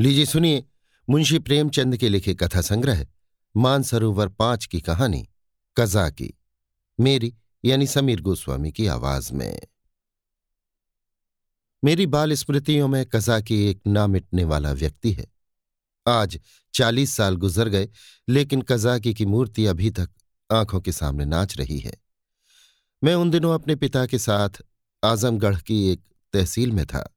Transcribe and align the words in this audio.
लीजिए 0.00 0.24
सुनिए, 0.24 0.64
मुंशी 1.10 1.38
प्रेमचंद 1.38 1.96
के 1.96 2.08
लिखे 2.08 2.34
कथा 2.34 2.60
संग्रह, 2.60 3.06
मानसरोवर 3.56 4.28
पाँच 4.28 4.66
की 4.66 4.80
कहानी 4.80 5.28
कजा 5.76 6.10
की 6.10 6.38
मेरी 7.00 7.34
यानी 7.64 7.86
समीर 7.86 8.20
गोस्वामी 8.20 8.72
की 8.72 8.86
आवाज़ 8.86 9.32
में। 9.32 9.60
मेरी 11.84 12.06
बाल 12.06 12.32
स्मृतियों 12.32 12.88
में 12.88 13.06
कजा 13.06 13.40
की 13.40 13.66
एक 13.66 13.80
ना 13.86 14.06
मिटने 14.06 14.44
वाला 14.44 14.72
व्यक्ति 14.72 15.12
है। 15.12 15.26
आज 16.08 16.40
चालीस 16.74 17.10
साल 17.10 17.36
गुजर 17.36 17.68
गए, 17.68 17.88
लेकिन 18.28 18.62
कजाकी 18.62 19.14
की 19.14 19.26
मूर्ति 19.26 19.66
अभी 19.66 19.90
तक 19.90 20.10
आँखों 20.52 20.80
के 20.80 20.92
सामने 20.92 21.24
नाच 21.24 21.56
रही 21.56 21.78
है। 21.78 21.94
मैं 23.04 23.14
उन 23.14 23.30
दिनों 23.30 23.54
अपने 23.54 23.76
पिता 23.76 24.06
के 24.06 24.18
साथ 24.18 24.50
आजमगढ़ 25.04 25.60
की 25.60 25.88
एक 25.88 26.00
तहसील 26.32 26.72
में 26.72 26.86
था। 26.86 27.16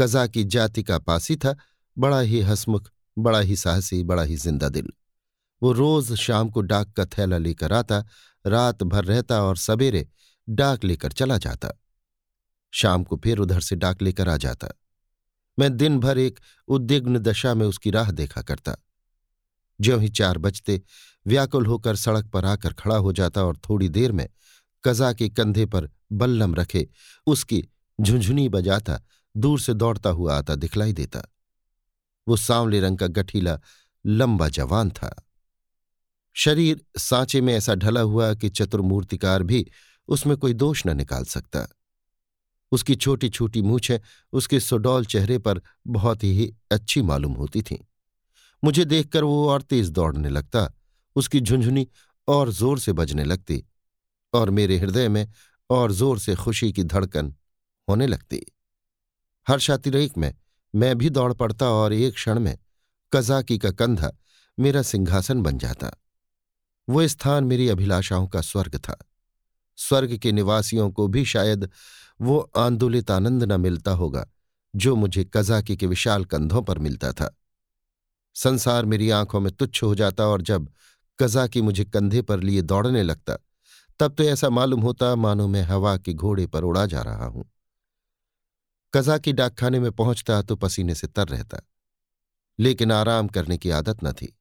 कजा 0.00 0.26
की 0.26 0.44
जाति 0.44 0.82
का 0.82 0.98
पासी 0.98 1.36
था 1.36 1.56
बड़ा 1.98 2.20
ही 2.20 2.40
हसमुख, 2.40 2.90
बड़ा 3.18 3.40
ही 3.40 3.56
साहसी, 3.56 4.02
बड़ा 4.04 4.22
ही 4.22 4.36
ज़िंदा 4.36 4.68
दिल। 4.68 4.92
वो 5.62 5.72
रोज 5.72 6.14
शाम 6.14 6.50
को 6.50 6.60
डाक 6.60 6.92
का 6.92 7.04
थैला 7.04 7.38
लेकर 7.38 7.72
आता, 7.72 8.04
रात 8.46 8.82
भर 8.82 9.04
रहता 9.04 9.42
और 9.42 9.56
सवेरे 9.56 10.08
डाक 10.48 10.84
लेकर 10.84 11.12
चला 11.12 11.38
जाता। 11.38 11.70
शाम 12.72 13.04
को 13.04 13.16
फिर 13.16 13.38
उधर 13.38 13.60
से 13.60 13.76
डाक 13.76 14.02
लेकर 14.02 14.28
आ 14.28 14.36
जाता। 14.36 14.68
मैं 15.58 15.76
दिन 15.76 16.00
भर 16.00 16.18
एक 16.18 16.40
उद्विग्न 16.68 17.18
दशा 17.18 17.54
में 17.54 17.66
उसकी 17.66 17.90
राह 17.90 18.10
देखा 18.10 18.42
करता। 18.42 18.76
ज्यों 19.80 20.02
ही 20.02 20.08
चार 20.08 20.38
बजते, 20.38 20.82
व्याकुल 21.26 21.66
होकर 21.66 21.96
सड़क 21.96 22.26
पर 22.26 22.44
आकर 22.44 22.72
खड़ा 22.72 22.96
हो 22.96 23.12
जाता 23.12 23.44
और 23.44 23.56
थोड़ी 23.56 23.88
देर 23.88 24.12
में 24.12 24.28
कजा 24.84 25.12
के 25.12 25.28
कंधे 25.28 25.66
पर 25.66 25.90
बल्लम 26.12 26.54
रखे, 26.54 26.88
उसकी 27.26 27.68
झुंझुनी 28.00 28.48
बजाता, 28.48 29.00
दूर 29.36 29.60
से 29.60 29.74
दौड़ता 29.74 30.10
हुआ 30.10 30.38
आता 30.38 30.54
दिखलाई 30.54 30.92
देता। 30.92 31.22
वो 32.28 32.36
सांवले 32.36 32.80
रंग 32.80 32.98
का 32.98 33.06
गठीला, 33.06 33.58
लंबा 34.06 34.48
जवान 34.48 34.90
था। 34.90 35.14
शरीर 36.36 36.84
सांचे 36.98 37.40
में 37.40 37.54
ऐसा 37.54 37.74
ढला 37.74 38.00
हुआ 38.00 38.34
कि 38.34 38.48
चतुर्मूर्तिकार 38.48 39.42
भी 39.42 39.66
उसमें 40.08 40.36
कोई 40.36 40.52
दोष 40.52 40.86
न 40.86 40.96
निकाल 40.96 41.24
सकता। 41.24 41.66
उसकी 42.72 42.94
छोटी 42.94 43.28
छोटी 43.28 43.62
मूछें 43.62 43.98
उसके 44.32 44.60
सुडौल 44.60 45.04
चेहरे 45.04 45.38
पर 45.38 45.60
बहुत 45.86 46.24
ही 46.24 46.54
अच्छी 46.72 47.02
मालूम 47.02 47.32
होती 47.32 47.62
थीं। 47.62 47.78
मुझे 48.62 48.84
देखकर 48.84 49.24
वो 49.24 49.48
और 49.48 49.62
तेज 49.62 49.90
दौड़ने 49.90 50.28
लगता, 50.28 50.72
उसकी 51.16 51.40
झुंझुनी 51.40 51.86
और 52.28 52.50
ज़ोर 52.50 52.78
से 52.78 52.92
बजने 52.92 53.24
लगती 53.24 53.64
और 54.32 54.50
मेरे 54.50 54.78
हृदय 54.78 55.08
में 55.08 55.26
और 55.70 55.92
ज़ोर 55.92 56.18
से 56.18 56.34
खुशी 56.34 56.72
की 56.72 56.84
धड़कन 56.84 57.34
होने 57.88 58.06
लगती। 58.06 58.42
हर्षातिरेक 59.46 60.18
में 60.18 60.34
मैं 60.74 60.98
भी 60.98 61.10
दौड़ 61.10 61.32
पड़ता 61.32 61.68
और 61.68 61.92
एक 61.92 62.14
क्षण 62.14 62.38
में 62.38 62.58
कजाकी 63.12 63.58
का 63.58 63.70
कंधा 63.70 64.12
मेरा 64.58 64.82
सिंहासन 64.82 65.42
बन 65.42 65.58
जाता। 65.58 65.90
वो 66.88 67.08
स्थान 67.08 67.44
मेरी 67.44 67.68
अभिलाषाओं 67.68 68.28
का 68.28 68.40
स्वर्ग 68.40 68.76
था। 68.76 68.98
स्वर्ग 69.76 70.16
के 70.16 70.32
निवासियों 70.32 70.90
को 70.90 71.08
भी 71.08 71.24
शायद 71.24 71.70
वो 72.20 72.50
आंदोलित 72.56 73.10
आनंद 73.10 73.44
न 73.44 73.60
मिलता 73.60 73.90
होगा, 73.90 74.26
जो 74.76 74.96
मुझे 74.96 75.30
कजाकी 75.34 75.76
के 75.76 75.86
विशाल 75.86 76.24
कंधों 76.24 76.62
पर 76.62 76.78
मिलता 76.78 77.12
था। 77.12 77.36
संसार 78.34 78.84
मेरी 78.84 79.10
आँखों 79.10 79.40
में 79.40 79.52
तुच्छ 79.52 79.82
हो 79.82 79.94
जाता 79.94 80.24
और 80.24 80.42
जब 80.42 80.68
कजाकी 81.20 81.62
मुझे 81.62 81.84
कंधे 81.84 82.22
पर 82.22 82.40
लिए 82.40 82.62
दौड़ने 82.62 83.02
लगता, 83.02 83.36
तब 84.00 84.14
तो 84.14 84.24
ऐसा 84.24 84.50
मालूम 84.50 84.80
होता, 84.80 85.14
मानो 85.14 85.48
मैं 85.48 85.62
हवा 85.62 85.96
के 85.96 86.14
घोड़े 86.14 86.46
पर 86.46 86.64
उड़ा 86.64 86.86
जा 86.86 87.02
रहा 87.02 87.26
हूँ। 87.26 87.50
कजाकी 88.94 89.32
डाकखाने 89.32 89.80
में 89.80 89.92
पहुँचता 89.92 90.42
तो 90.42 90.56
पसीने 90.56 90.94
से 90.94 91.06
तर 91.06 91.28
रहता। 91.28 91.60
लेकिन 92.58 92.92
आराम 92.92 93.28
करने 93.28 93.58
की 93.58 93.70
आदत 93.70 94.04
न 94.04 94.12
थी। 94.12 94.38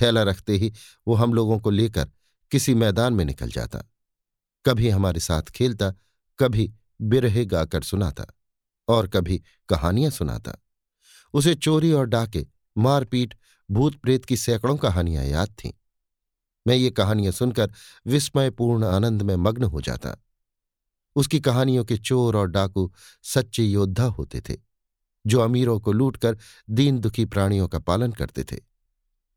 थैला 0.00 0.22
रखते 0.22 0.56
ही 0.56 0.72
वो 1.08 1.14
हम 1.14 1.34
लोगों 1.34 1.58
को 1.58 1.70
लेकर 1.70 2.10
किसी 2.50 2.74
मैदान 2.74 3.12
में 3.12 3.24
निकल 3.24 3.48
जाता। 3.48 3.78
कभी 4.66 4.88
हमारे 4.88 5.20
साथ 5.20 5.42
खेलता, 5.42 5.90
कभी 6.38 6.74
बिरहे 7.02 7.44
गाकर 7.44 7.82
सुनाता 7.82 8.26
और 8.88 9.08
कभी 9.08 9.42
कहानियाँ 9.68 10.10
सुनाता। 10.10 10.56
उसे 11.34 11.54
चोरी 11.54 11.92
और 11.92 12.06
डाके, 12.06 12.46
मारपीट 12.78 13.34
भूत 13.70 13.94
प्रेत 13.94 14.24
की 14.24 14.36
सैकड़ों 14.36 14.76
कहानियाँ 14.76 15.24
याद 15.24 15.48
थीं। 15.48 15.72
मैं 16.66 16.76
ये 16.76 16.90
कहानियाँ 16.90 17.32
सुनकर 17.32 17.72
विस्मयपूर्ण 18.06 18.84
आनंद 18.84 19.22
में 19.22 19.36
मग्न 19.36 19.62
हो 19.62 19.80
जाता। 19.80 20.23
उसकी 21.16 21.40
कहानियों 21.40 21.84
के 21.84 21.96
चोर 21.96 22.36
और 22.36 22.48
डाकू 22.48 22.92
सच्चे 23.22 23.64
योद्धा 23.64 24.04
होते 24.04 24.40
थे, 24.40 24.56
जो 25.26 25.40
अमीरों 25.40 25.78
को 25.80 25.92
लूटकर 25.92 26.38
दीन 26.70 26.98
दुखी 26.98 27.24
प्राणियों 27.24 27.68
का 27.68 27.78
पालन 27.78 28.12
करते 28.12 28.44
थे। 28.44 28.60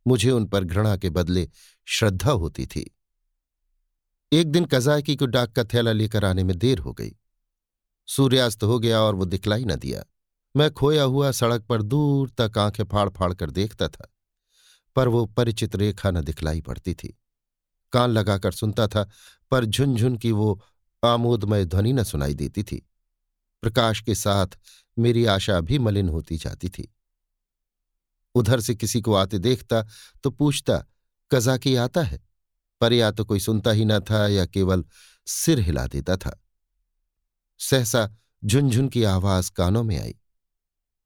मुझे 0.08 0.32
उन 0.32 0.46
पर 0.46 0.64
घृणा 0.64 0.96
के 0.98 1.10
बदले 1.10 1.50
श्रद्धा 1.88 2.32
होती 2.32 2.66
थी। 2.66 2.96
एक 4.32 4.52
दिन 4.52 4.66
कजायकी 4.66 5.16
को 5.16 5.26
डाक 5.26 5.52
का 5.52 5.64
थैला 5.64 5.92
लेकर 5.92 6.26
आने 6.26 6.44
में 6.44 6.58
देर 6.58 6.80
हो 6.80 6.94
गई। 6.94 7.16
सूर्यास्त 8.08 8.64
हो 8.64 8.80
गया 8.80 9.00
और 9.02 9.16
वो 9.16 9.26
दिखलाई 9.26 9.66
न 9.66 9.76
दिया। 9.76 10.04
मैं 10.56 10.72
खोया 10.72 11.04
हुआ 11.04 11.32
सड़क 11.32 11.62
पर 11.62 11.82
दूर 11.82 12.30
तक 12.38 12.58
आँखें 12.58 12.84
फाड़ 12.84 13.10
फाड़ 13.10 13.34
कर 13.34 13.52
देखता 13.52 13.88
था, 13.88 14.08
पर 14.96 15.08
वो 15.08 15.26
परिचित 15.26 15.76
रेखा 15.76 16.12
न 16.12 16.22
दिखलाई 16.22 16.62
पड़ती 16.62 16.94
थी। 16.94 17.18
कान 17.92 18.10
लगाकर 18.10 18.52
सुनता 18.52 18.88
था, 18.88 19.10
पर 19.52 19.66
झुनझुन 19.66 20.18
की 20.18 20.32
वो 20.32 20.62
आमोदमय 21.08 21.66
ध्वनि 21.66 21.94
न 21.94 22.04
सुनाई 22.04 22.34
देती 22.34 22.64
थी। 22.64 22.90
प्रकाश 23.62 24.02
के 24.02 24.16
साथ 24.16 24.48
मेरी 25.00 25.26
आशा 25.26 25.62
भी 25.62 25.80
मलिन 25.80 26.10
होती 26.10 26.38
जाती 26.38 26.70
थी। 26.70 26.96
उधर 28.36 28.60
से 28.60 28.76
किसी 28.76 29.02
को 29.02 29.14
आते 29.14 29.40
देखता 29.40 29.86
तो 30.24 30.30
पूछता 30.30 30.86
कजाकी 31.32 31.76
आता 31.76 32.04
है? 32.04 32.20
पर 32.82 32.94
या 32.94 33.12
तो 33.12 33.26
कोई 33.26 33.40
सुनता 33.40 33.72
ही 33.72 33.86
न 33.86 34.00
था 34.00 34.28
या 34.28 34.46
केवल 34.46 34.86
सिर 35.28 35.60
हिला 35.60 35.88
देता 35.88 36.18
था। 36.18 36.44
सहसा 37.60 38.16
झुनझुन 38.46 38.88
की 38.88 39.04
आवाज़ 39.04 39.52
कानों 39.52 39.84
में 39.84 40.02
आई। 40.02 40.16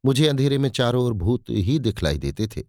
मुझे 0.06 0.28
अंधेरे 0.28 0.58
में 0.58 0.70
चारों 0.70 1.04
ओर 1.04 1.14
भूत 1.14 1.44
ही 1.50 1.80
दिखलाई 1.80 2.18
देते 2.18 2.48
थे। 2.48 2.64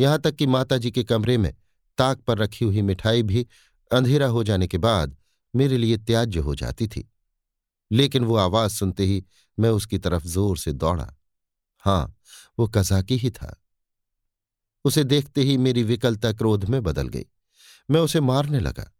यहाँ 0.00 0.18
तक 0.18 0.34
कि 0.34 0.46
माताजी 0.46 0.90
के 0.90 1.04
कमरे 1.04 1.38
में 1.38 1.54
ताक 1.98 2.18
पर 2.18 2.38
रखी 2.38 2.64
हुई 2.64 2.82
मिठाई 2.82 3.22
भी 3.22 3.46
अंधेरा 3.92 4.26
हो 4.26 4.44
जाने 4.44 4.66
के 4.66 4.78
बाद 4.78 5.16
मेरे 5.54 5.78
लिए 5.78 5.96
त्याज्य 5.96 6.40
हो 6.40 6.54
जाती 6.54 6.88
थी। 6.88 7.12
लेकिन 7.92 8.24
वो 8.24 8.36
आवाज़ 8.36 8.72
सुनते 8.72 9.04
ही 9.04 9.24
मैं 9.58 9.70
उसकी 9.70 9.98
तरफ़ 9.98 10.24
ज़ोर 10.24 10.58
से 10.58 10.72
दौड़ा। 10.72 11.14
हाँ, 11.78 12.16
वो 12.58 12.68
कजाकी 12.68 13.16
ही 13.16 13.30
था। 13.30 13.62
उसे 14.84 15.04
देखते 15.04 15.40
ही 15.40 15.56
मेरी 15.56 15.82
विकलता 15.82 16.32
क्रोध 16.32 16.64
में 16.64 16.82
बदल 16.82 17.08
गई। 17.08 17.24
मैं 17.90 18.00
उसे 18.00 18.20
मारने 18.20 18.60
लगा। 18.60 18.92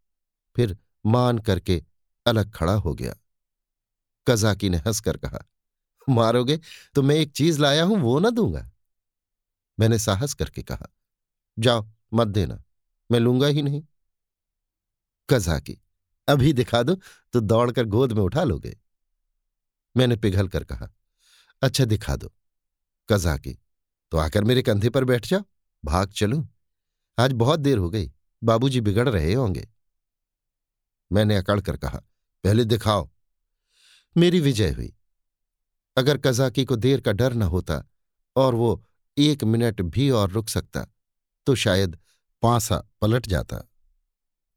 फिर 0.56 0.79
मान 1.06 1.39
करके 1.39 1.85
अलग 2.27 2.53
खड़ा 2.53 2.75
हो 2.75 2.95
गया। 2.95 3.15
कजाकी 4.29 4.69
ने 4.69 4.77
हंसकर 4.77 5.17
कहा, 5.17 5.39
मारोगे? 6.09 6.61
तो 6.95 7.03
मैं 7.03 7.17
एक 7.17 7.33
चीज़ 7.33 7.61
लाया 7.61 7.85
हूँ, 7.85 7.99
वो 7.99 8.19
ना 8.19 8.31
दूँगा। 8.31 8.71
मैंने 9.81 9.99
साहस 9.99 10.35
करके 10.35 10.62
कहा, 10.62 10.87
जाओ, 11.59 11.91
मत 12.15 12.29
देना, 12.29 12.62
मैं 13.11 13.21
लूँगा 13.21 13.47
ही 13.47 13.62
नहीं। 13.62 13.83
कजाकी 15.31 15.79
अभी 16.28 16.53
दिखा 16.53 16.82
दो 16.82 16.94
तो 17.32 17.41
दौड़कर 17.41 17.84
गोद 17.84 18.12
में 18.12 18.22
उठा 18.22 18.44
लोगे। 18.44 18.76
मैंने 19.97 20.16
पिघल 20.16 20.48
कर 20.48 20.64
कहा 20.64 20.88
अच्छा 21.62 21.84
दिखा 21.84 22.16
दो। 22.16 22.32
कजाकी 23.09 23.59
तो 24.12 24.19
आकर 24.19 24.44
मेरे 24.44 24.62
कंधे 24.62 24.91
पर 24.91 25.04
बैठ 25.04 25.26
जाओ, 25.26 25.44
भाग 25.84 26.10
चलूँ। 26.10 26.48
आज 27.19 27.32
बहुत 27.32 27.60
देर 27.60 27.78
हो 27.78 27.91
गई, 27.91 28.10
बाबूजी 28.42 28.81
बिगड़ 28.81 29.09
रहे 29.09 29.32
होंगे। 29.32 29.69
मैंने 31.10 31.37
अकड़ 31.37 31.60
कर 31.60 31.76
कहा, 31.76 31.98
पहले 32.44 32.64
दिखाओ। 32.64 33.08
मेरी 34.17 34.40
विजय 34.40 34.70
हुई। 34.70 34.93
अगर 35.96 36.19
कजाकी 36.19 36.64
को 36.64 36.76
देर 36.76 37.00
का 37.00 37.12
डर 37.12 37.34
न 37.34 37.43
होता, 37.43 37.82
और 38.37 38.55
वो 38.55 38.84
एक 39.17 39.44
मिनट 39.44 39.81
भी 39.81 40.11
और 40.11 40.31
रुक 40.31 40.49
सकता 40.49 40.87
तो 41.46 41.55
शायद 41.55 41.99
पांसा 42.43 42.79
पलट 43.00 43.26
जाता। 43.26 43.62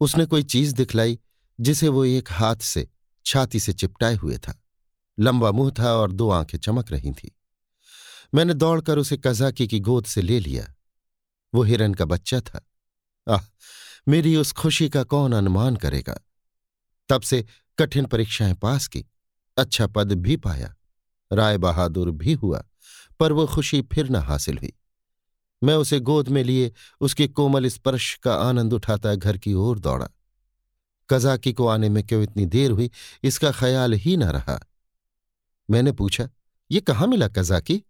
उसने 0.02 0.26
कोई 0.26 0.44
चीज़ 0.44 0.76
दिखलाई 0.76 1.20
जिसे 1.60 1.88
वो 1.88 2.06
एक 2.06 2.32
हाथ 2.32 2.56
से, 2.56 2.90
छाती 3.26 3.60
से 3.60 3.74
चिपटाए 3.74 4.16
हुए 4.16 4.38
था। 4.38 4.64
लंबा 5.20 5.52
मुँह 5.52 5.74
था 5.80 5.94
और 5.94 6.12
दो 6.12 6.30
आँखें 6.30 6.58
चमक 6.58 6.92
रही 6.92 7.12
थीं। 7.12 7.30
मैंने 8.34 8.54
दौड़कर 8.54 8.98
उसे 8.98 9.18
कजाकी 9.18 9.68
की 9.68 9.80
गोद 9.80 10.06
से 10.06 10.22
ले 10.22 10.40
लिया। 10.40 10.76
वो 11.54 11.64
हिरन 11.64 11.94
का 11.94 12.06
बच्चा 12.06 12.40
था। 12.40 12.70
आह, 13.30 13.40
मेरी 14.08 14.36
उस 14.36 14.52
खुशी 14.52 14.90
का 14.90 15.04
कौन 15.04 15.34
अनुमान 15.34 15.76
करेगा? 15.76 16.20
तब 17.10 17.22
से 17.22 17.46
कठिन 17.80 18.06
परीक्षाएँ 18.06 18.54
पास 18.54 18.88
की 18.88 19.06
अच्छा 19.58 19.88
पद 19.88 20.12
भी 20.12 20.38
पाया 20.38 20.76
राय 21.34 21.58
बहादुर 21.58 22.12
भी 22.12 22.34
हुआ, 22.34 22.64
पर 23.20 23.32
वो 23.32 23.48
खुशी 23.48 23.82
फिर 23.82 24.10
न 24.10 24.16
हासिल 24.16 24.58
हुई। 24.58 24.74
मैं 25.64 25.76
उसे 25.76 26.00
गोद 26.00 26.30
में 26.30 26.44
लिए 26.44 26.72
उसके 27.02 27.28
कोमल 27.28 27.68
स्पर्श 27.68 28.16
का 28.16 28.36
आनंद 28.36 28.74
उठाता 28.74 29.16
घर 29.16 29.38
की 29.38 29.54
ओर 29.54 29.80
दौड़ा। 29.80 30.10
कजाकी 31.10 31.54
को 31.54 31.68
आने 31.68 31.90
में 31.90 32.04
क्यों 32.04 32.22
इतनी 32.24 32.46
देर 32.46 32.72
हुई, 32.72 32.90
इसका 33.24 33.52
ख्याल 33.52 33.94
ही 33.94 34.16
ना 34.18 34.30
रहा। 34.32 34.60
मैंने 35.70 35.92
पूछा, 35.92 36.28
ये 36.70 36.80
कहाँ 36.82 37.08
मिला 37.08 37.28
कजाकी? 37.28 37.82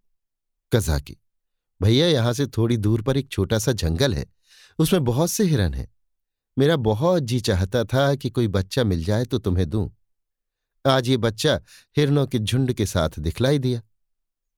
कजाकी? 0.72 1.16
भैया, 1.80 2.06
यहाँ 2.06 2.32
से 2.32 2.46
थोड़ी 2.46 2.76
दूर 2.76 3.02
पर 3.02 3.16
एक 3.16 3.28
छोटा 3.28 3.58
सा 3.58 3.72
जंगल 3.72 4.14
है, 4.14 4.26
उसमें 4.78 5.04
बहुत 5.04 5.30
से 5.30 5.44
हिरन 5.44 5.74
हैं। 5.74 5.88
मेरा 6.56 6.76
बहुत 6.78 7.22
जी 7.22 7.40
चाहता 7.40 7.84
था 7.84 8.14
कि 8.14 8.30
कोई 8.30 8.48
बच्चा 8.48 8.84
मिल 8.84 9.04
जाए 9.04 9.24
तो 9.24 9.38
तुम्हें 9.38 9.68
दूँ। 9.70 9.90
आज 10.84 11.08
ये 11.08 11.16
बच्चा 11.16 11.58
हिरनों 11.96 12.26
के 12.26 12.38
झुंड 12.38 12.72
के 12.72 12.86
साथ 12.86 13.18
दिखलाई 13.18 13.58
दिया। 13.58 13.80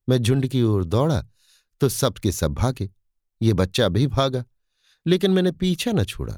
मैं 0.07 0.17
झुंड 0.17 0.47
की 0.47 0.61
ओर 0.61 0.83
दौड़ा 0.85 1.21
तो 1.81 1.89
सबके 1.89 2.31
सब 2.31 2.53
भागे, 2.53 2.89
ये 3.41 3.53
बच्चा 3.53 3.87
भी 3.89 4.07
भागा, 4.07 4.43
लेकिन 5.05 5.31
मैंने 5.31 5.51
पीछा 5.51 5.91
न 5.91 6.03
छोड़ा। 6.03 6.37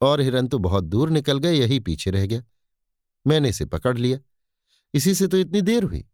और 0.00 0.20
हिरन 0.20 0.48
तो 0.48 0.58
बहुत 0.58 0.84
दूर 0.84 1.10
निकल 1.10 1.38
गए, 1.38 1.52
यही 1.52 1.80
पीछे 1.80 2.10
रह 2.10 2.26
गया। 2.26 2.42
मैंने 3.26 3.48
इसे 3.48 3.64
पकड़ 3.64 3.96
लिया। 3.98 4.18
इसी 4.94 5.14
से 5.14 5.26
तो 5.28 5.36
इतनी 5.36 5.60
देर 5.62 5.82
हुई। 5.82 6.04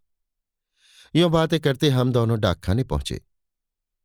यों 1.15 1.31
बातें 1.33 1.59
करते 1.61 1.91
हम 1.91 2.13
दोनों 2.13 2.41
डाकखाने 2.41 2.85
पहुँचे। 2.85 3.21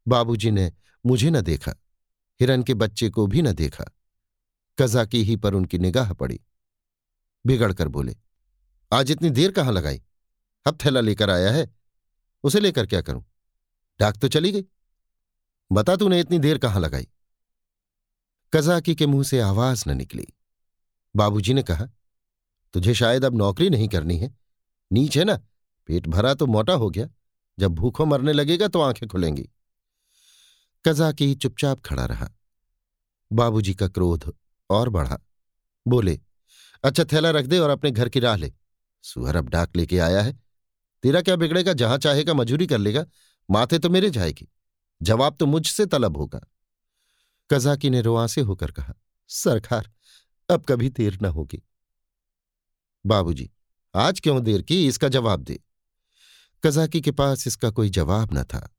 बाबूजी 0.08 0.52
ने 0.52 0.72
मुझे 1.06 1.30
न 1.30 1.42
देखा, 1.42 1.74
हिरन 2.40 2.64
के 2.64 2.74
बच्चे 2.74 3.10
को 3.10 3.26
भी 3.28 3.42
न 3.42 3.54
देखा। 3.54 3.86
कजाकी 4.78 5.24
ही 5.24 5.36
पर 5.36 5.54
उनकी 5.54 5.78
निगाह 5.78 6.14
पड़ी। 6.14 6.40
बिगड़कर 7.46 7.88
बोले, 7.88 8.16
आज 8.92 9.12
इतनी 9.12 9.30
देर 9.30 9.52
कहाँ 9.52 9.74
लगाई? 9.74 10.02
अब 10.66 10.78
थैला 10.86 11.02
लेकर 11.02 11.30
आया 11.30 11.52
है। 11.52 11.68
उसे 12.44 12.60
लेकर 12.60 12.86
क्या 12.86 13.02
करूँ? 13.02 13.24
डाक 14.00 14.18
तो 14.18 14.28
चली 14.28 14.52
गई। 14.52 14.66
बता 15.72 15.96
तूने 15.96 16.20
इतनी 16.20 16.40
देर 16.40 16.58
कहाँ 16.58 16.82
लगाई? 16.82 17.08
कजाकी 18.54 18.96
के 18.96 19.08
मुँह 19.08 19.24
से 19.24 19.40
आवाज़ 19.40 19.84
न 19.88 19.98
निकली। 19.98 20.28
बाबूजी 21.16 21.54
ने 21.54 21.64
कहा, 21.64 21.86
तुझे 22.74 22.94
शायद 22.94 23.26
अब 23.26 23.36
नौकरी 23.36 23.70
नहीं 23.70 23.88
करनी 23.88 24.18
है। 24.18 24.38
नीच 24.92 25.18
है 25.18 25.24
ना? 25.24 25.40
पेट 25.88 26.08
भरा 26.08 26.34
तो 26.34 26.48
मोटा 26.48 26.74
हो 26.74 26.90
गया। 26.90 27.10
जब 27.60 27.72
भूखों 27.72 28.06
मरने 28.06 28.34
लगेगा 28.34 28.68
तो 28.68 28.82
आँखें 28.82 29.10
खुलेंगी। 29.10 29.50
कजाकी 30.86 31.36
चुपचाप 31.36 31.82
खड़ा 31.86 32.06
रहा। 32.06 32.30
बाबूजी 33.34 33.74
का 33.74 33.88
क्रोध 33.88 34.34
और 34.70 34.90
बढ़ा। 34.90 35.20
बोले 35.88 36.20
अच्छा 36.84 37.04
थैला 37.04 37.32
रख 37.32 37.46
दे 37.46 37.60
और 37.60 37.70
अपने 37.70 37.92
घर 37.92 38.10
की 38.10 38.20
राह 38.20 38.36
ले। 38.36 38.54
सुहर 39.04 39.36
अब 39.36 39.50
डाक 39.50 39.76
लेके 39.76 40.00
आया 40.00 40.22
है। 40.22 40.40
तेरा 41.04 41.22
क्या 41.22 41.36
बिगड़ेगा? 41.36 41.74
जहाँ 41.74 41.98
चाहेगा 41.98 42.34
मजूरी 42.34 42.68
कर 42.68 42.78
लेगा। 42.78 43.06
माथे 43.52 43.80
तो 43.80 43.90
मेरे 43.90 44.10
जाएगी। 44.10 44.48
जवाब 45.02 45.38
तो 45.40 45.46
मुझसे 45.46 45.86
तलब 45.86 46.18
होगा। 46.18 46.42
कजाकी 47.54 47.90
ने 47.90 48.02
रोआसे 48.02 48.42
होकर 48.42 48.72
कहा, 48.72 48.94
सरकार, 49.28 49.92
अब 50.50 50.66
कभी 50.66 50.90
देर 50.90 51.20
न 51.22 51.26
होगी। 51.26 51.64
बाबूजी, 53.06 53.52
आज 53.96 54.20
क्यों 54.20 54.44
देर 54.44 54.62
की? 54.62 54.88
इसका 54.88 55.08
जवाब 55.08 55.44
दे। 55.44 55.64
कजाकी 56.64 57.02
के 57.02 57.12
पास 57.12 57.48
इसका 57.48 57.70
कोई 57.70 57.90
जवाब 57.90 58.30
न 58.34 58.44
था। 58.44 58.76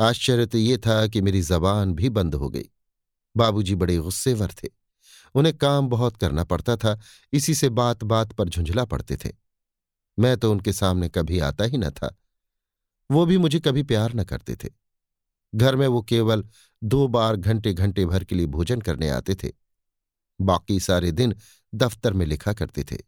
आश्चर्य 0.00 0.46
तो 0.46 0.58
ये 0.58 0.78
था 0.78 1.06
कि 1.06 1.20
मेरी 1.20 1.42
जबान 1.42 1.94
भी 1.94 2.08
बंद 2.08 2.34
हो 2.34 2.48
गई। 2.48 2.70
बाबूजी 3.36 3.74
बड़े 3.74 3.96
गुस्सेवर 3.96 4.52
थे। 4.52 4.68
उन्हें 5.34 5.56
काम 5.56 5.88
बहुत 5.88 6.16
करना 6.16 6.44
पड़ता 6.44 6.76
था, 6.76 7.00
इसी 7.32 7.54
से 7.54 7.68
बात 7.68 8.04
बात 8.04 8.32
पर 8.32 8.48
झुंझला 8.48 8.84
पड़ते 8.84 9.16
थे। 9.16 9.32
मैं 10.18 10.36
तो 10.36 10.52
उनके 10.52 10.72
सामने 10.72 11.08
कभी 11.08 11.38
आता 11.38 11.64
ही 11.64 11.78
न 11.78 11.90
था। 11.90 12.16
वो 13.10 13.26
भी 13.26 13.38
मुझे 13.38 13.60
कभी 13.60 13.82
प्यार 13.82 14.14
न 14.14 14.24
करते 14.24 14.56
थे। 14.56 14.89
घर 15.54 15.76
में 15.76 15.86
वो 15.86 16.02
केवल 16.02 16.44
दो 16.84 17.08
बार 17.08 17.36
घंटे 17.36 17.72
घंटे 17.72 18.06
भर 18.06 18.24
के 18.24 18.34
लिए 18.34 18.46
भोजन 18.46 18.80
करने 18.80 19.08
आते 19.08 19.34
थे। 19.34 19.52
बाकी 20.40 20.80
सारे 20.80 21.12
दिन 21.12 21.34
दफ्तर 21.74 22.12
में 22.12 22.26
लिखा 22.26 22.52
करते 22.52 22.84
थे। 22.84 22.98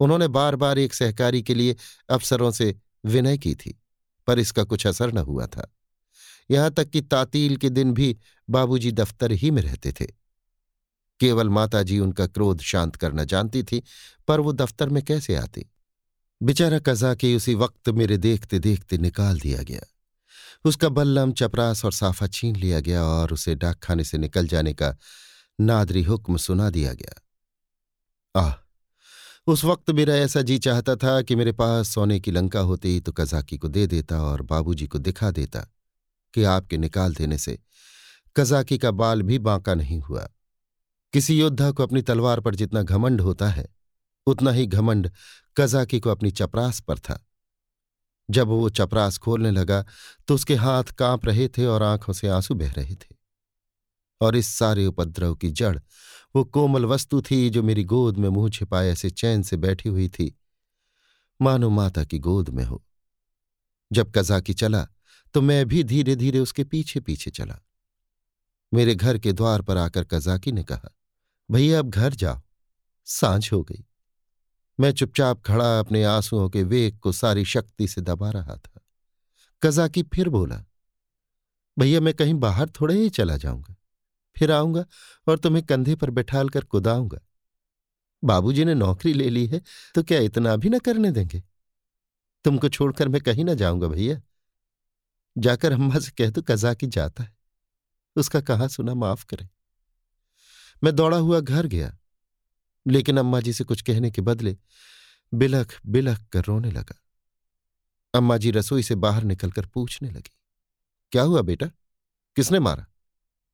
उन्होंने 0.00 0.28
बार 0.28 0.56
बार 0.56 0.78
एक 0.78 0.94
सहकारी 0.94 1.42
के 1.42 1.54
लिए 1.54 1.76
अफसरों 2.08 2.50
से 2.50 2.74
विनय 3.04 3.38
की 3.38 3.54
थी, 3.54 3.82
पर 4.26 4.38
इसका 4.38 4.64
कुछ 4.64 4.86
असर 4.86 5.12
न 5.12 5.18
हुआ 5.18 5.46
था। 5.46 5.74
यहाँ 6.50 6.70
तक 6.70 6.90
कि 6.90 7.00
तातील 7.00 7.56
के 7.56 7.70
दिन 7.70 7.92
भी 7.92 8.18
बाबूजी 8.50 8.92
दफ्तर 8.92 9.32
ही 9.32 9.50
में 9.50 9.62
रहते 9.62 9.92
थे। 9.92 10.06
केवल 11.20 11.48
माताजी 11.48 11.98
उनका 11.98 12.26
क्रोध 12.26 12.60
शांत 12.60 12.96
करना 12.96 13.24
जानती 13.24 13.62
थी, 13.62 13.82
पर 14.28 14.40
वो 14.40 14.52
दफ्तर 14.52 14.88
में 14.88 15.02
कैसे 15.02 15.34
आती? 15.34 15.70
बेचारा 16.42 16.78
कजा 16.78 17.14
के 17.14 17.36
उसी 17.36 17.54
वक्त 17.54 17.88
मेरे 17.88 18.16
देखते 18.16 18.58
देखते 18.58 18.98
निकाल 18.98 19.40
दिया 19.40 19.62
गया। 19.62 19.80
उसका 20.64 20.88
बल्लम, 20.88 21.32
चपरास 21.32 21.84
और 21.84 21.92
साफा 21.92 22.26
छीन 22.26 22.56
लिया 22.56 22.80
गया 22.80 23.02
और 23.02 23.32
उसे 23.32 23.54
डाकखाने 23.54 24.04
से 24.04 24.18
निकल 24.18 24.46
जाने 24.46 24.74
का 24.74 24.96
नादरी 25.60 26.02
हुक्म 26.02 26.36
सुना 26.36 26.70
दिया 26.70 26.92
गया। 26.92 28.40
आह, 28.40 28.54
उस 29.46 29.64
वक्त 29.64 29.90
मेरा 29.90 30.14
ऐसा 30.14 30.42
जी 30.42 30.58
चाहता 30.58 30.96
था 30.96 31.22
कि 31.22 31.36
मेरे 31.36 31.52
पास 31.52 31.88
सोने 31.88 32.20
की 32.20 32.30
लंका 32.30 32.60
होती 32.60 33.00
तो 33.00 33.12
कजाकी 33.12 33.58
को 33.58 33.68
दे 33.68 33.86
देता 33.86 34.22
और 34.22 34.42
बाबूजी 34.42 34.86
को 34.86 34.98
दिखा 34.98 35.30
देता 35.30 35.60
कि 36.34 36.44
आपके 36.44 36.78
निकाल 36.78 37.14
देने 37.14 37.38
से 37.38 37.58
कजाकी 38.36 38.78
का 38.78 38.90
बाल 38.90 39.22
भी 39.22 39.38
बांका 39.38 39.74
नहीं 39.74 40.00
हुआ। 40.00 40.28
किसी 41.12 41.40
योद्धा 41.40 41.70
को 41.70 41.82
अपनी 41.82 42.02
तलवार 42.02 42.40
पर 42.40 42.54
जितना 42.54 42.82
घमंड 42.82 43.20
होता 43.20 43.48
है, 43.48 43.66
उतना 44.26 44.50
ही 44.50 44.66
घमंड 44.66 45.10
कजाकी 45.56 46.00
को 46.00 46.10
अपनी 46.10 46.30
चपरास 46.30 46.80
पर 46.80 46.98
था। 46.98 47.27
जब 48.30 48.48
वो 48.48 48.68
चपरास 48.68 49.18
खोलने 49.18 49.50
लगा 49.50 49.84
तो 50.28 50.34
उसके 50.34 50.54
हाथ 50.54 50.84
काँप 50.84 51.26
रहे 51.26 51.48
थे 51.48 51.66
और 51.66 51.82
आँखों 51.82 52.12
से 52.12 52.28
आँसू 52.28 52.54
बह 52.54 52.72
रहे 52.72 52.94
थे। 52.94 53.16
और 54.20 54.36
इस 54.36 54.46
सारे 54.48 54.86
उपद्रव 54.86 55.34
की 55.34 55.50
जड़, 55.50 55.78
वो 56.36 56.44
कोमल 56.44 56.84
वस्तु 56.84 57.20
थी 57.22 57.50
जो 57.50 57.62
मेरी 57.62 57.84
गोद 57.84 58.16
में 58.16 58.28
मुँह 58.28 58.50
छिपाए 58.50 58.88
ऐसे 58.88 59.10
चैन 59.10 59.42
से 59.42 59.56
बैठी 59.56 59.88
हुई 59.88 60.08
थी। 60.08 60.34
मानो 61.40 61.70
माता 61.70 62.04
की 62.04 62.18
गोद 62.18 62.48
में 62.48 62.64
हो। 62.64 62.84
जब 63.92 64.12
कजाकी 64.14 64.54
चला 64.54 64.86
तो 65.34 65.40
मैं 65.40 65.66
भी 65.66 65.82
धीरे 65.84 66.16
धीरे 66.16 66.38
उसके 66.38 66.64
पीछे 66.64 67.00
पीछे 67.00 67.30
चला। 67.30 67.58
मेरे 68.72 68.94
घर 68.94 69.18
के 69.18 69.32
द्वार 69.32 69.62
पर 69.62 69.76
आकर 69.76 70.04
कजाकी 70.04 70.52
ने 70.52 70.64
कहा, 70.64 70.88
भैया, 71.50 71.78
अब 71.78 71.90
घर 71.90 72.14
जाओ। 72.14 72.40
साँझ 73.04 73.52
हो 73.52 73.62
गई। 73.62 73.84
मैं 74.80 74.92
चुपचाप 74.92 75.42
खड़ा 75.42 75.80
अपने 75.80 76.04
आंसुओं 76.04 76.48
के 76.50 76.62
वेग 76.62 76.98
को 76.98 77.12
सारी 77.12 77.44
शक्ति 77.44 77.88
से 77.88 78.00
दबा 78.00 78.30
रहा 78.30 78.56
था। 78.56 78.80
कजाकी 79.62 80.02
फिर 80.02 80.28
बोला, 80.28 80.64
भैया, 81.78 82.00
मैं 82.00 82.14
कहीं 82.14 82.34
बाहर 82.34 82.70
थोड़े 82.70 82.94
ही 82.94 83.10
चला 83.10 83.36
जाऊँगा। 83.36 83.76
फिर 84.36 84.52
आऊँगा 84.52 84.84
और 85.28 85.38
तुम्हें 85.38 85.66
कंधे 85.66 85.94
पर 85.94 86.10
बैठाल 86.10 86.48
कर 86.48 86.64
कुदाऊँगा। 86.64 87.18
बाबूजी 88.24 88.64
ने 88.64 88.74
नौकरी 88.74 89.12
ले 89.12 89.30
ली 89.30 89.46
है 89.46 89.62
तो 89.94 90.02
क्या 90.02 90.20
इतना 90.20 90.56
भी 90.56 90.68
ना 90.68 90.78
करने 90.78 91.10
देंगे? 91.10 91.42
तुमको 92.44 92.68
छोड़कर 92.68 93.08
मैं 93.08 93.20
कहीं 93.20 93.44
ना 93.44 93.54
जाऊँगा 93.54 93.88
भैया। 93.88 94.20
जाकर 95.38 95.72
अम्मा 95.72 95.98
से 95.98 96.10
कह 96.10 96.30
दो 96.30 96.42
कजाकी 96.42 96.86
जाता 96.86 97.24
है। 97.24 97.36
उसका 98.16 98.40
कहा 98.40 98.68
सुना 98.68 98.94
माफ़ 98.94 99.26
करे। 99.26 99.48
मैं 100.84 100.96
दौड़ा 100.96 101.16
हुआ 101.16 101.40
घर 101.40 101.66
गया। 101.66 101.97
लेकिन 102.88 103.18
अम्मा 103.18 103.40
जी 103.40 103.52
से 103.52 103.64
कुछ 103.64 103.82
कहने 103.82 104.10
के 104.10 104.22
बदले 104.22 104.56
बिलख 105.32 105.80
बिलख 105.86 106.22
कर 106.24 106.44
रोने 106.44 106.70
लगा। 106.70 106.94
अम्मा 108.14 108.36
जी 108.36 108.50
रसोई 108.50 108.82
से 108.82 108.94
बाहर 108.96 109.24
निकलकर 109.24 109.66
पूछने 109.66 110.10
लगी, 110.10 110.30
क्या 111.12 111.22
हुआ 111.22 111.42
बेटा? 111.42 111.66
किसने 112.36 112.58
मारा? 112.58 112.86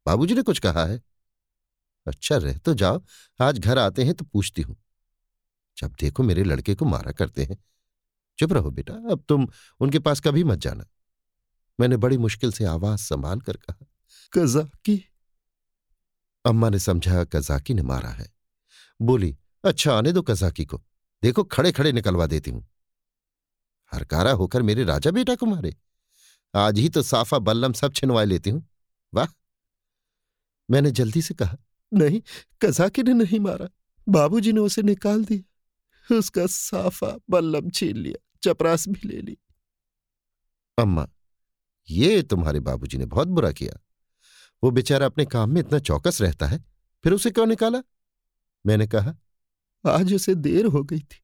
बाबूजी 0.06 0.34
ने 0.34 0.42
कुछ 0.42 0.58
कहा 0.58 0.84
है? 0.84 1.02
अच्छा 2.06 2.36
रह 2.36 2.58
तो 2.58 2.74
जाओ, 2.74 3.02
आज 3.40 3.58
घर 3.58 3.78
आते 3.78 4.04
हैं 4.04 4.14
तो 4.14 4.24
पूछती 4.24 4.62
हूँ। 4.62 4.76
जब 5.76 5.94
देखो 6.00 6.22
मेरे 6.22 6.44
लड़के 6.44 6.74
को 6.74 6.84
मारा 6.84 7.12
करते 7.12 7.44
हैं। 7.44 7.56
चुप 8.38 8.52
रहो 8.52 8.70
बेटा, 8.70 8.94
अब 9.10 9.24
तुम 9.28 9.46
उनके 9.80 9.98
पास 9.98 10.20
कभी 10.20 10.44
मत 10.44 10.58
जाना। 10.58 10.86
मैंने 11.78 11.96
बड़ी 11.96 12.18
मुश्किल 12.18 12.52
से 12.52 12.64
आवाज़ 12.64 13.00
संभाल 13.00 13.40
कर 13.40 13.56
कहा, 13.56 13.86
कजाकी? 14.32 14.96
अम्मा 16.44 16.70
ने 16.70 16.78
समझा, 16.78 17.24
कजाकी 17.24 17.74
ने 17.74 17.82
मारा 17.82 18.10
है। 18.10 18.33
बोली 19.00 19.36
अच्छा 19.64 19.92
आने 19.94 20.12
दो 20.12 20.22
कजाकी 20.22 20.64
को। 20.64 20.82
देखो 21.22 21.44
खड़े 21.44 21.72
खड़े 21.72 21.92
निकलवा 21.92 22.26
देती 22.26 22.50
हूँ। 22.50 22.66
हरकारा 23.92 24.32
होकर 24.32 24.62
मेरे 24.62 24.84
राजा 24.84 25.10
बेटा 25.10 25.34
को 25.34 25.46
मारे। 25.46 25.74
आज 26.54 26.78
ही 26.78 26.88
तो 26.88 27.02
साफा 27.02 27.38
बल्लम 27.38 27.72
सब 27.72 27.92
छिनवा 27.92 28.24
लेती 28.24 28.50
हूँ। 28.50 28.68
वाह! 29.14 29.26
मैंने 30.70 30.90
जल्दी 30.90 31.22
से 31.22 31.34
कहा, 31.34 31.56
नहीं 31.92 32.20
कजाकी 32.62 33.02
ने 33.02 33.12
नहीं 33.12 33.40
मारा। 33.40 33.68
बाबूजी 34.08 34.52
ने 34.52 34.60
उसे 34.60 34.82
निकाल 34.82 35.24
दिया। 35.24 36.16
उसका 36.18 36.46
साफा 36.46 37.16
बल्लम 37.30 37.70
छीन 37.70 37.96
लिया, 37.96 38.38
चपरास 38.44 38.88
भी 38.88 39.08
ले 39.08 39.20
ली। 39.22 39.36
अम्मा, 40.78 41.06
ये 41.88 42.22
तुम्हारे 42.22 42.60
बाबूजी 42.60 42.98
ने 42.98 43.06
बहुत 43.06 43.28
बुरा 43.28 43.52
किया। 43.52 43.80
वो 44.62 44.70
बेचारा 44.70 45.06
अपने 45.06 45.26
काम 45.26 45.50
में 45.50 45.60
इतना 45.60 45.78
चौकस 45.78 46.20
रहता 46.22 46.46
है, 46.46 46.64
फिर 47.04 47.12
उसे 47.12 47.30
क्यों 47.30 47.46
निकाला? 47.46 47.82
मैंने 48.66 48.86
कहा 48.86 49.14
आज 49.84 50.14
उसे 50.14 50.34
देर 50.34 50.66
हो 50.66 50.82
गई 50.82 51.00
थी। 51.00 51.22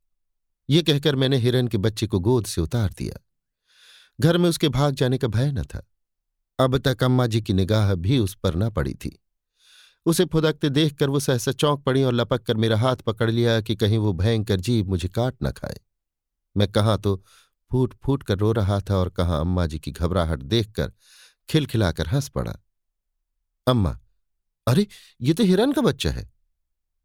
ये 0.70 0.82
कहकर 0.82 1.16
मैंने 1.16 1.36
हिरन 1.36 1.68
के 1.68 1.78
बच्चे 1.78 2.06
को 2.06 2.20
गोद 2.20 2.46
से 2.46 2.60
उतार 2.60 2.92
दिया। 2.98 3.20
घर 4.20 4.38
में 4.38 4.48
उसके 4.48 4.68
भाग 4.68 4.94
जाने 4.94 5.18
का 5.18 5.28
भय 5.28 5.52
न 5.52 5.62
था। 5.62 5.86
अब 6.58 6.78
तक 6.78 7.02
अम्मा 7.02 7.26
जी 7.26 7.40
की 7.42 7.52
निगाह 7.52 7.94
भी 7.94 8.18
उस 8.18 8.34
पर 8.34 8.56
न 8.56 8.70
पड़ी 8.70 8.94
थी। 8.94 9.18
उसे 10.06 10.24
फुदकते 10.24 10.68
देखकर 10.68 11.08
वो 11.08 11.20
सहसा 11.20 11.52
चौंक 11.52 11.82
पड़ी 11.82 12.02
और 12.02 12.12
लपक 12.12 12.42
कर 12.42 12.56
मेरा 12.56 12.78
हाथ 12.78 12.96
पकड़ 12.96 13.30
लिया 13.30 13.60
कि 13.60 13.76
कहीं 13.76 13.98
वो 13.98 14.12
भयंकर 14.12 14.60
जीव 14.60 14.88
मुझे 14.88 15.08
काट 15.08 15.36
न 15.42 15.50
खाए। 15.50 15.80
मैं 16.56 16.68
कहाँ 16.68 16.98
तो 16.98 17.24
फूट 17.70 17.94
फूट 18.04 18.22
कर 18.22 18.38
रो 18.38 18.52
रहा 18.52 18.80
था 18.80 18.96
और 18.96 19.08
कहाँ 19.08 19.40
अम्मा 19.40 19.66
जी 19.66 19.78
की 19.78 19.90
घबराहट 19.90 20.42
देखकर 20.42 20.92
खिलखिलाकर 21.48 22.06
हंस 22.06 22.28
पड़ा। 22.28 22.56
अम्मा 23.66 23.98
अरे 24.66 24.86
ये 25.20 25.34
तो 25.34 25.44
हिरन 25.44 25.72
का 25.72 25.82
बच्चा 25.82 26.10
है। 26.10 26.39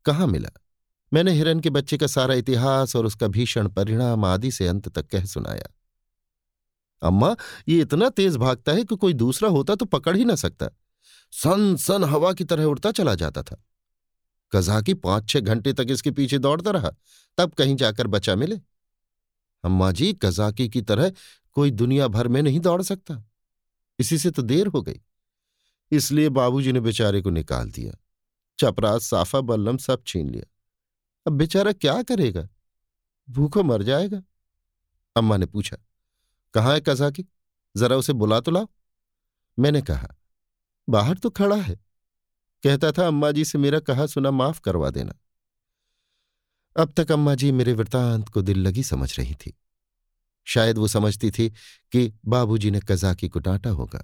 कहाँ 0.05 0.27
मिला? 0.27 0.50
मैंने 1.13 1.31
हिरन 1.31 1.59
के 1.59 1.69
बच्चे 1.69 1.97
का 1.97 2.07
सारा 2.07 2.33
इतिहास 2.33 2.95
और 2.95 3.05
उसका 3.05 3.27
भीषण 3.27 3.67
परिणाम 3.67 4.25
आदि 4.25 4.51
से 4.51 4.67
अंत 4.67 4.89
तक 4.89 5.07
कह 5.07 5.25
सुनाया। 5.25 5.74
अम्मा, 7.01 7.35
ये 7.67 7.81
इतना 7.81 8.09
तेज 8.09 8.38
भागता 8.38 8.71
है 8.71 8.83
कि 8.83 8.95
कोई 8.95 9.13
दूसरा 9.13 9.50
होता 9.50 9.75
तो 9.75 9.85
पकड़ 9.85 10.17
ही 10.17 10.25
ना 10.25 10.35
सकता। 10.35 10.69
सन 11.31 11.75
सन 11.75 12.03
हवा 12.03 12.33
की 12.33 12.43
तरह 12.43 12.63
उड़ता 12.63 12.91
चला 12.91 13.15
जाता 13.15 13.43
था। 13.43 13.63
कजाकी 14.55 14.93
पाँच 14.93 15.29
छह 15.29 15.39
घंटे 15.39 15.74
तक 15.74 15.88
इसके 15.89 16.12
पीछे 16.12 16.38
दौड़ता 16.38 16.71
रहा, 16.71 16.91
तब 17.38 17.53
कहीं 17.53 17.75
जाकर 17.75 18.07
बचा 18.07 18.35
मिले। 18.35 18.55
अम्मा 19.63 19.91
जी, 19.91 20.13
कजाकी 20.13 20.69
की 20.69 20.81
तरह 20.81 21.12
कोई 21.51 21.71
दुनिया 21.71 22.07
भर 22.07 22.27
में 22.27 22.41
नहीं 22.41 22.59
दौड़ 22.59 22.81
सकता। 22.81 23.25
इसी 24.00 24.17
से 24.17 24.31
तो 24.31 24.41
देर 24.41 24.67
हो 24.67 24.81
गई। 24.81 25.01
इसलिए 25.91 26.29
बाबूजी 26.29 26.71
ने 26.71 26.79
बेचारे 26.79 27.21
को 27.21 27.29
निकाल 27.29 27.71
दिया। 27.71 28.04
चपरास, 28.59 29.03
साफा, 29.03 29.41
बल्लम 29.41 29.77
सब 29.77 30.03
छीन 30.07 30.29
लिया। 30.29 30.45
अब 31.25 31.33
बेचारा 31.33 31.71
क्या 31.74 32.01
करेगा? 32.03 32.47
भूखो 33.27 33.63
मर 33.63 33.83
जाएगा? 33.83 34.21
अम्मा 35.15 35.38
ने 35.38 35.45
पूछा, 35.45 35.77
कहाँ 36.53 36.74
है 36.74 36.81
कजाकी 36.81 37.25
जरा 37.75 37.95
उसे 37.95 38.13
बुला 38.13 38.39
तो 38.39 38.51
लाओ। 38.51 38.67
मैंने 39.57 39.81
कहा, 39.81 40.07
बाहर 40.88 41.17
तो 41.17 41.29
खड़ा 41.29 41.55
है। 41.55 41.75
कहता 42.63 42.91
था, 42.91 43.07
अम्मा 43.07 43.31
जी 43.31 43.45
से 43.45 43.57
मेरा 43.57 43.79
कहा 43.79 44.05
सुना 44.05 44.31
माफ़ 44.31 44.62
करवा 44.62 44.89
देना। 44.89 45.13
अब 46.75 46.93
तक 46.93 47.12
अम्मा 47.12 47.35
जी 47.35 47.51
मेरे 47.51 47.74
वृतांत 47.74 48.29
को 48.29 48.41
दिल 48.41 48.59
लगी 48.59 48.83
समझ 48.83 49.17
रही 49.19 49.33
थी। 49.35 49.53
शायद 50.47 50.77
वो 50.77 50.88
समझती 50.88 51.29
थी 51.31 51.50
कि 51.91 52.12
बाबूजी 52.25 52.71
ने 52.71 52.79
कजाकी 52.79 53.29
को 53.29 53.39
डांटा 53.39 53.69
होगा, 53.69 54.03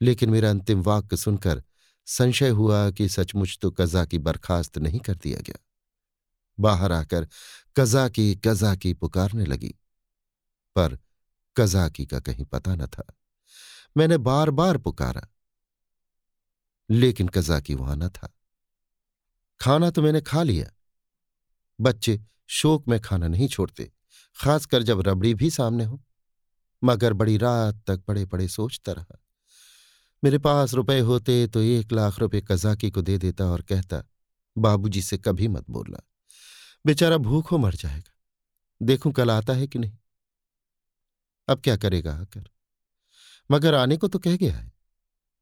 लेकिन 0.00 0.30
मेरा 0.30 0.50
अंतिम 0.50 0.82
वाक्य 0.82 1.16
सुनकर 1.16 1.62
संशय 2.06 2.48
हुआ 2.48 2.90
कि 2.90 3.08
सचमुच 3.08 3.58
तो 3.62 3.70
कजाकी 3.70 4.18
बर्खास्त 4.18 4.78
नहीं 4.78 5.00
कर 5.00 5.14
दिया 5.14 5.40
गया। 5.40 5.64
बाहर 6.60 6.92
आकर 6.92 7.28
कजाकी 7.76 8.36
कजाकी 8.36 8.94
पुकारने 8.94 9.44
लगी। 9.44 9.74
पर 10.76 10.98
कजाकी 11.56 12.06
का 12.06 12.20
कहीं 12.20 12.44
पता 12.44 12.74
न 12.74 12.86
था। 12.86 13.04
मैंने 13.96 14.18
बार 14.18 14.50
बार 14.50 14.78
पुकारा। 14.78 15.28
लेकिन 16.90 17.28
कजाकी 17.28 17.74
वहाँ 17.74 17.96
न 17.96 18.08
था। 18.08 18.34
खाना 19.60 19.90
तो 19.90 20.02
मैंने 20.02 20.20
खा 20.20 20.42
लिया। 20.42 20.70
बच्चे 21.80 22.24
शोक 22.46 22.88
में 22.88 23.00
खाना 23.00 23.28
नहीं 23.28 23.48
छोड़ते, 23.48 23.92
खासकर 24.40 24.82
जब 24.82 25.00
रबड़ी 25.00 25.34
भी 25.34 25.50
सामने 25.50 25.84
हो, 25.84 26.02
मगर 26.84 27.12
बड़ी 27.12 27.36
रात 27.36 27.84
तक 27.86 28.00
पड़े 28.00 28.26
पड़े 28.26 28.48
सोचता 28.48 28.92
रहा। 28.92 29.23
मेरे 30.24 30.38
पास 30.38 30.74
रुपए 30.74 31.00
होते 31.00 31.46
तो 31.46 31.60
एक 31.60 31.92
लाख 31.92 32.18
रुपए 32.18 32.40
कजाकी 32.40 32.90
को 32.90 33.02
दे 33.02 33.18
देता 33.18 33.44
और 33.44 33.62
कहता, 33.62 34.02
बाबूजी 34.58 35.02
से 35.02 35.18
कभी 35.18 35.48
मत 35.48 35.70
बोलना। 35.70 36.02
बेचारा 36.86 37.16
भूखों 37.16 37.58
मर 37.58 37.74
जाएगा। 37.74 38.14
देखूँ 38.82 39.12
कल 39.12 39.30
आता 39.30 39.52
है 39.52 39.66
कि 39.66 39.78
नहीं? 39.78 39.98
अब 41.48 41.60
क्या 41.60 41.76
करेगा 41.76 42.14
आकर? 42.14 42.44
मगर 43.50 43.74
आने 43.74 43.96
को 43.96 44.08
तो 44.08 44.18
कह 44.18 44.36
गया 44.36 44.56
है। 44.56 44.72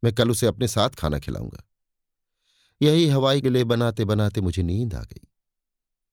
मैं 0.04 0.14
कल 0.14 0.30
उसे 0.30 0.46
अपने 0.46 0.68
साथ 0.68 0.90
खाना 0.90 1.18
खिलाऊँगा। 1.18 1.64
यही 2.82 3.08
हवाई 3.08 3.40
लिए 3.40 3.64
बनाते 3.64 4.04
बनाते 4.04 4.40
मुझे 4.40 4.62
नींद 4.62 4.94
आ 4.94 5.02
गई। 5.02 5.28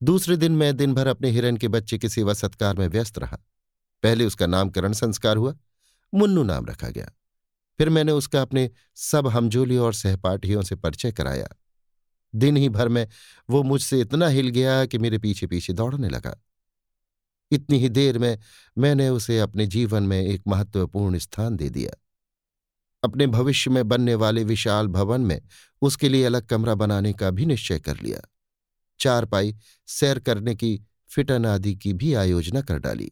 दूसरे 0.03 0.37
दिन 0.37 0.51
मैं 0.51 0.77
दिन 0.77 0.93
भर 0.93 1.07
अपने 1.07 1.29
हिरन 1.29 1.57
के 1.57 1.67
बच्चे 1.67 1.97
के 1.97 2.09
सेवा 2.09 2.33
सत्कार 2.33 2.75
में 2.75 2.87
व्यस्त 2.87 3.19
रहा। 3.19 3.37
पहले 4.03 4.25
उसका 4.25 4.47
नामकरण 4.47 4.93
संस्कार 4.93 5.37
हुआ। 5.37 5.55
मुन्नू 6.13 6.43
नाम 6.43 6.65
रखा 6.65 6.89
गया। 6.89 7.11
फिर 7.79 7.89
मैंने 7.89 8.11
उसका 8.11 8.41
अपने 8.41 8.71
सब 8.95 9.27
हमजोली 9.27 9.77
और 9.77 9.93
सहपाठियों 9.93 10.61
से 10.61 10.75
परिचय 10.75 11.11
कराया। 11.11 11.47
दिन 12.35 12.57
ही 12.57 12.69
भर 12.69 12.87
में 12.87 13.07
वो 13.49 13.63
मुझसे 13.63 14.01
इतना 14.01 14.27
हिल 14.27 14.49
गया 14.49 14.85
कि 14.85 14.97
मेरे 14.97 15.17
पीछे 15.17 15.47
पीछे 15.47 15.73
दौड़ने 15.73 16.09
लगा। 16.09 16.43
इतनी 17.51 17.79
ही 17.79 17.89
देर 17.89 18.17
में 18.17 18.39
मैंने 18.77 19.09
उसे 19.09 19.39
अपने 19.39 19.67
जीवन 19.67 20.03
में 20.03 20.21
एक 20.21 20.41
महत्वपूर्ण 20.47 21.17
स्थान 21.17 21.55
दे 21.55 21.69
दिया। 21.69 21.91
अपने 23.03 23.27
भविष्य 23.27 23.71
में 23.71 23.87
बनने 23.87 24.15
वाले 24.15 24.43
विशाल 24.43 24.87
भवन 24.87 25.21
में 25.21 25.41
उसके 25.81 26.09
लिए 26.09 26.23
अलग 26.23 26.47
कमरा 26.47 26.75
बनाने 26.75 27.13
का 27.13 27.29
भी 27.29 27.45
निश्चय 27.45 27.79
कर 27.79 27.97
लिया। 27.99 28.19
चार 28.99 29.25
पाई 29.25 29.55
सैर 29.87 30.19
करने 30.19 30.55
की, 30.55 30.81
फिटन 31.09 31.45
आदि 31.45 31.75
की 31.75 31.93
भी 31.93 32.13
आयोजना 32.13 32.61
कर 32.61 32.79
डाली। 32.79 33.11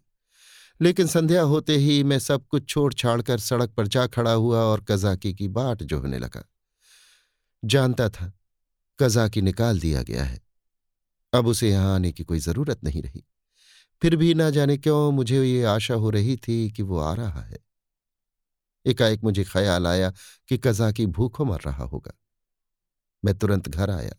लेकिन 0.81 1.07
संध्या 1.07 1.41
होते 1.41 1.75
ही 1.75 2.03
मैं 2.03 2.19
सब 2.19 2.47
कुछ 2.47 2.69
छोड़ 2.69 2.93
छाड़ 2.93 3.21
कर 3.21 3.39
सड़क 3.39 3.69
पर 3.69 3.87
जा 3.87 4.07
खड़ा 4.07 4.31
हुआ 4.31 4.59
और 4.59 4.83
कजाकी 4.83 5.33
की 5.33 5.47
बाट 5.47 5.83
जोहने 5.83 6.19
लगा। 6.19 6.43
जानता 7.65 8.09
था, 8.09 8.33
कजाकी 8.99 9.41
निकाल 9.41 9.79
दिया 9.79 10.03
गया 10.03 10.23
है। 10.23 10.41
अब 11.33 11.47
उसे 11.47 11.69
यहाँ 11.69 11.95
आने 11.95 12.11
की 12.11 12.23
कोई 12.23 12.39
ज़रूरत 12.39 12.83
नहीं 12.83 13.01
रही। 13.01 13.25
फिर 14.01 14.15
भी 14.15 14.33
ना 14.33 14.49
जाने 14.49 14.77
क्यों 14.77 15.11
मुझे 15.11 15.43
ये 15.43 15.63
आशा 15.63 15.93
हो 15.93 16.09
रही 16.09 16.37
थी 16.37 16.71
कि 16.71 16.83
वो 16.83 16.99
आ 16.99 17.13
रहा 17.13 17.41
है। 17.41 17.57
एकाएक 18.85 19.23
मुझे 19.23 19.43
ख्याल 19.43 19.87
आया 19.87 20.13
कि 20.47 20.57
कजाकी 20.57 21.05
भूखों 21.05 21.45
मर 21.45 21.59
रहा 21.65 21.83
होगा। 21.83 22.11
मैं 23.25 23.37
तुरंत 23.37 23.69
घर 23.69 23.89
आया। 23.89 24.13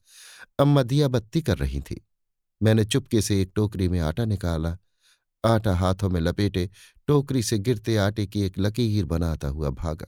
अम्मा 0.58 0.82
दिया 0.82 1.08
बत्ती 1.08 1.42
कर 1.42 1.58
रही 1.58 1.80
थी। 1.80 2.06
मैंने 2.62 2.84
चुपके 2.84 3.22
से 3.22 3.42
एक 3.42 3.52
टोकरी 3.54 3.88
में 3.88 4.00
आटा 4.00 4.24
निकाला 4.24 4.76
आटा 5.44 5.74
हाथों 5.74 6.10
में 6.10 6.20
लपेटे, 6.20 6.70
टोकरी 7.06 7.42
से 7.42 7.58
गिरते 7.58 7.96
आटे 7.96 8.26
की 8.26 8.42
एक 8.42 8.58
लकीर 8.58 9.04
बनाता 9.04 9.48
हुआ 9.48 9.70
भागा। 9.70 10.06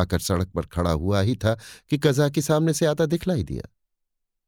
आकर 0.00 0.18
सड़क 0.18 0.48
पर 0.48 0.66
खड़ा 0.66 0.90
हुआ 0.90 1.20
ही 1.20 1.36
था 1.36 1.58
कि 1.90 1.98
कजा 1.98 2.28
के 2.28 2.40
सामने 2.40 2.72
से 2.72 2.86
आता 2.86 3.06
दिखलाई 3.06 3.42
दिया। 3.42 3.68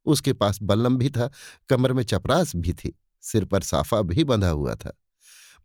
उसके 0.06 0.32
पास 0.32 0.58
बल्लम 0.62 0.96
भी 0.96 1.10
था, 1.10 1.30
कमर 1.68 1.92
में 1.92 2.02
चपरास 2.02 2.56
भी 2.56 2.72
थी, 2.72 2.98
सिर 3.20 3.44
पर 3.44 3.62
साफा 3.62 4.02
भी 4.02 4.24
बंधा 4.24 4.48
हुआ 4.48 4.74
था। 4.74 4.92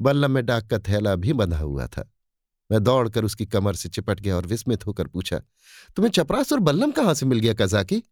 बल्लम 0.02 0.32
में 0.32 0.46
डाक 0.46 0.68
का 0.68 0.80
थैला 0.80 1.16
भी 1.16 1.34
बंधा 1.34 1.60
हुआ 1.60 1.88
था। 1.88 2.14
मैं 2.72 2.84
दौड़कर 2.84 3.26
उसकी 3.26 3.46
कमर 3.46 3.76
से 3.76 3.90
चिपट 3.90 4.20
गया 4.20 4.36
और 4.36 4.46
विस्मित 4.46 4.86
होकर 4.88 5.08
पूछा, 5.08 5.40
तुम्हें 5.96 6.12
चपरास 6.12 6.54
और 6.54 6.60
बल्लम 6.60 6.92
कहाँ 6.92 7.14
से 7.14 7.26
मिल 7.26 7.40
गया 7.40 7.54
कजाकी 7.54 8.04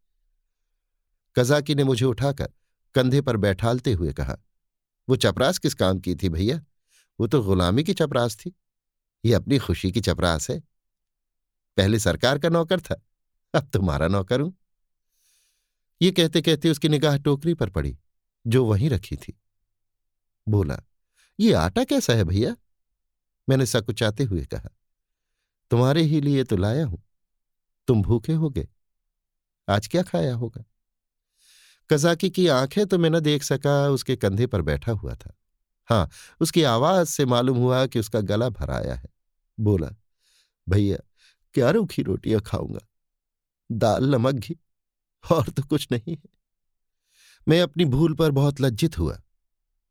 कजाकी 1.35 1.75
ने 1.75 1.83
मुझे 1.83 2.05
उठाकर 2.05 2.50
कंधे 2.95 3.21
पर 3.21 3.38
बैठालते 3.38 3.93
हुए 3.93 4.13
कहा 4.13 4.38
वो 5.07 5.15
चपरास 5.15 5.57
किस 5.57 5.74
काम 5.74 6.00
की 6.00 6.15
थी 6.15 6.29
भैया? 6.29 6.62
वो 7.19 7.27
तो 7.27 7.41
गुलामी 7.43 7.83
की 7.83 7.93
चपरास 7.93 8.35
थी। 8.35 8.53
ये 9.24 9.33
अपनी 9.33 9.57
खुशी 9.57 9.91
की 9.91 10.01
चपरास 10.01 10.50
है। 10.51 10.59
पहले 11.77 12.00
सरकार 12.00 12.39
का 12.39 12.50
नौकर 12.50 12.81
था, 12.81 13.01
अब 13.53 13.69
तुम्हारा 13.74 14.07
नौकर 14.07 14.41
हूँ। 14.41 14.53
ये 16.01 16.12
कहते 16.12 16.41
कहते 16.41 16.69
उसकी 16.69 16.89
निगाह 16.89 17.17
टोकरी 17.17 17.53
पर 17.53 17.69
पड़ी, 17.69 17.97
जो 18.45 18.65
वहीं 18.65 18.89
रखी 18.89 19.15
थी। 19.15 19.38
बोला, 20.47 20.79
ये 21.39 21.53
आटा 21.53 21.83
कैसा 21.83 22.13
है 22.13 22.24
भैया? 22.24 22.55
मैंने 23.47 23.65
सकुचाते 23.65 24.24
हुए 24.24 24.45
कहा, 24.45 24.69
तुम्हारे 25.71 26.01
ही 26.01 26.21
लिए 26.21 26.43
तो 26.43 26.57
लाया 26.57 26.85
हूँ। 26.85 27.01
तुम 27.88 28.01
भूखे 28.01 28.33
होगे। 28.33 28.67
आज 29.67 29.88
क्या 29.88 30.03
खाया 30.03 30.33
होगा? 30.35 30.63
कजाकी 31.89 32.30
की 32.30 32.48
आँखें 32.48 32.86
तो 32.86 32.98
मैं 32.98 33.10
न 33.10 33.20
देख 33.20 33.44
सका, 33.44 33.89
उसके 33.89 34.15
कंधे 34.15 34.48
पर 34.48 34.62
बैठा 34.62 34.92
हुआ 34.92 35.15
था। 35.15 35.38
हाँ 35.89 36.10
उसकी 36.39 36.63
आवाज़ 36.63 37.08
से 37.08 37.25
मालूम 37.25 37.58
हुआ 37.58 37.86
कि 37.86 38.00
उसका 38.00 38.22
गला 38.22 38.50
भराया 38.50 38.96
है। 38.96 39.10
बोला, 39.60 39.89
भैया, 40.70 40.98
क्या 41.54 41.70
रूखी 41.70 42.01
रोटियाँ 42.01 42.42
खाऊँगा? 42.42 42.80
दाल, 43.72 44.06
नमक, 44.06 44.34
घी? 44.34 44.58
और 45.32 45.50
तो 45.50 45.63
कुछ 45.63 45.88
नहीं 45.92 46.15
है। 46.15 46.30
मैं 47.48 47.62
अपनी 47.62 47.86
भूल 47.86 48.13
पर 48.13 48.32
बहुत 48.32 48.62
लज्जित 48.62 48.98
हुआ। 49.00 49.22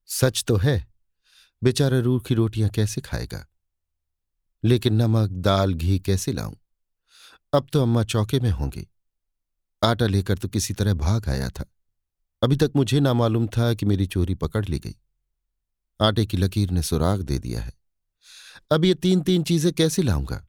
सच 0.07 0.45
तो 0.45 0.57
है, 0.57 0.87
बेचारा 1.63 1.99
रूखी 1.99 2.35
रोटियाँ 2.35 2.71
कैसे 2.71 3.01
खाएगा? 3.01 3.47
लेकिन 4.65 4.95
नमक, 4.95 5.31
दाल, 5.31 5.75
घी 5.75 5.99
कैसे 5.99 6.33
लाऊं? 6.33 6.55
अब 7.55 7.67
तो 7.73 7.83
अम्मा 7.83 8.05
चौके 8.05 8.41
में 8.41 8.51
होंगी। 8.51 8.89
आटा 9.85 10.07
लेकर 10.07 10.39
तो 10.39 10.49
किसी 10.49 10.75
तरह 10.75 10.95
भाग 10.95 11.29
आया 11.29 11.49
था। 11.49 11.65
अभी 12.45 12.57
तक 12.57 12.73
मुझे 12.77 13.01
ना 13.01 13.13
मालूम 13.13 13.47
था 13.47 13.75
कि 13.75 13.87
मेरी 13.87 14.07
चोरी 14.07 14.35
पकड़ 14.35 14.65
ली 14.65 14.79
गई। 14.79 14.97
आटे 16.01 16.27
की 16.27 16.37
लकीर 16.37 16.71
ने 16.71 16.83
सुराग 16.83 17.23
दे 17.23 17.39
दिया 17.39 17.61
है। 17.61 17.73
अब 18.73 18.85
ये 18.85 18.95
तीन 18.95 19.21
तीन 19.21 19.43
चीज़ें 19.43 19.73
कैसे 19.73 20.03
लाऊँगा? 20.03 20.49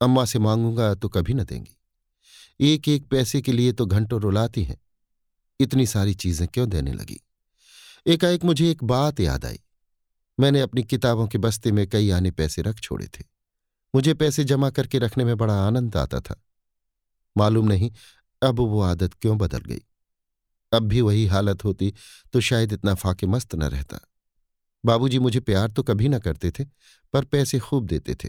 अम्मा 0.00 0.24
से 0.24 0.38
मांगूँगा 0.38 0.94
तो 0.94 1.08
कभी 1.08 1.34
न 1.34 1.44
देंगी। 1.44 1.76
एक 2.60 2.88
एक 2.88 3.06
पैसे 3.06 3.40
के 3.40 3.52
लिए 3.52 3.72
तो 3.72 3.86
घंटों 3.86 4.20
रुलाती 4.20 4.64
हैं। 4.64 4.76
इतनी 5.60 5.86
सारी 5.86 6.14
चीज़ें 6.14 6.48
क्यों 6.48 6.68
देने 6.68 6.92
लगी? 6.92 7.20
एकाएक 8.06 8.44
मुझे 8.44 8.70
एक 8.70 8.84
बात 8.84 9.20
याद 9.20 9.44
आई। 9.44 9.60
मैंने 10.40 10.60
अपनी 10.60 10.82
किताबों 10.82 11.26
के 11.26 11.38
बस्ते 11.38 11.72
में 11.72 11.88
कई 11.88 12.10
आने 12.10 12.30
पैसे 12.30 12.62
रख 12.62 12.80
छोड़े 12.80 13.06
थे। 13.06 13.24
मुझे 13.94 14.14
पैसे 14.14 14.44
जमा 14.44 14.70
करके 14.70 14.98
रखने 14.98 15.24
में 15.24 15.36
बड़ा 15.36 15.54
आनंद 15.54 15.96
आता 15.96 16.20
था। 16.20 16.42
मालूम 17.36 17.66
नहीं 17.66 17.90
अब 18.42 18.60
वो 18.60 18.80
आदत 18.80 19.14
क्यों 19.14 19.38
बदल 19.38 19.58
गई। 19.58 19.82
अब 20.72 20.82
भी 20.82 21.00
वही 21.00 21.26
हालत 21.26 21.64
होती 21.64 21.92
तो 22.32 22.40
शायद 22.40 22.72
इतना 22.72 22.94
फाके 22.94 23.26
मस्त 23.26 23.54
न 23.54 23.62
रहता। 23.62 24.00
बाबूजी 24.84 25.18
मुझे 25.18 25.40
प्यार 25.40 25.70
तो 25.70 25.82
कभी 25.82 26.08
न 26.08 26.18
करते 26.18 26.50
थे, 26.50 26.64
पर 27.12 27.24
पैसे 27.24 27.58
खूब 27.58 27.86
देते 27.86 28.14
थे। 28.14 28.28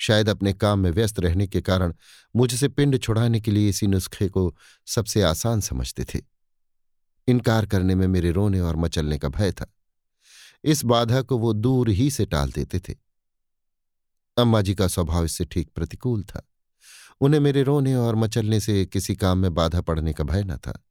शायद 0.00 0.28
अपने 0.28 0.52
काम 0.52 0.78
में 0.78 0.90
व्यस्त 0.90 1.20
रहने 1.20 1.46
के 1.46 1.60
कारण 1.60 1.94
मुझसे 2.36 2.68
पिंड 2.68 2.98
छुड़ाने 2.98 3.40
के 3.40 3.50
लिए 3.50 3.68
इसी 3.68 3.86
नुस्खे 3.86 4.28
को 4.28 4.54
सबसे 4.86 5.22
आसान 5.22 5.60
समझते 5.60 6.04
थे। 6.04 6.20
इनकार 7.28 7.66
करने 7.66 7.94
में 7.94 8.06
मेरे 8.08 8.30
रोने 8.30 8.60
और 8.60 8.76
मचलने 8.76 9.18
का 9.18 9.28
भय 9.28 9.52
था। 9.52 9.66
इस 10.64 10.84
बाधा 10.84 11.22
को 11.22 11.38
वो 11.38 11.52
दूर 11.52 11.88
ही 11.88 12.10
से 12.10 12.24
टाल 12.26 12.52
देते 12.52 12.80
थे। 12.80 12.94
अम्मा 14.36 14.60
जी 14.60 14.74
का 14.74 14.88
स्वभाव 14.88 15.24
इससे 15.24 15.44
ठीक 15.44 15.70
प्रतिकूल 15.74 16.22
था। 16.22 16.48
उन्हें 17.20 17.40
मेरे 17.40 17.62
रोने 17.62 17.94
और 17.94 18.14
मचलने 18.14 18.60
से 18.60 18.86
किसी 18.86 19.14
काम 19.14 19.38
में 19.38 19.54
बाधा 19.54 19.80
पड़ने 19.80 20.12
का 20.12 20.24
भय 20.24 20.44
न 20.44 20.56
था। 20.56 20.84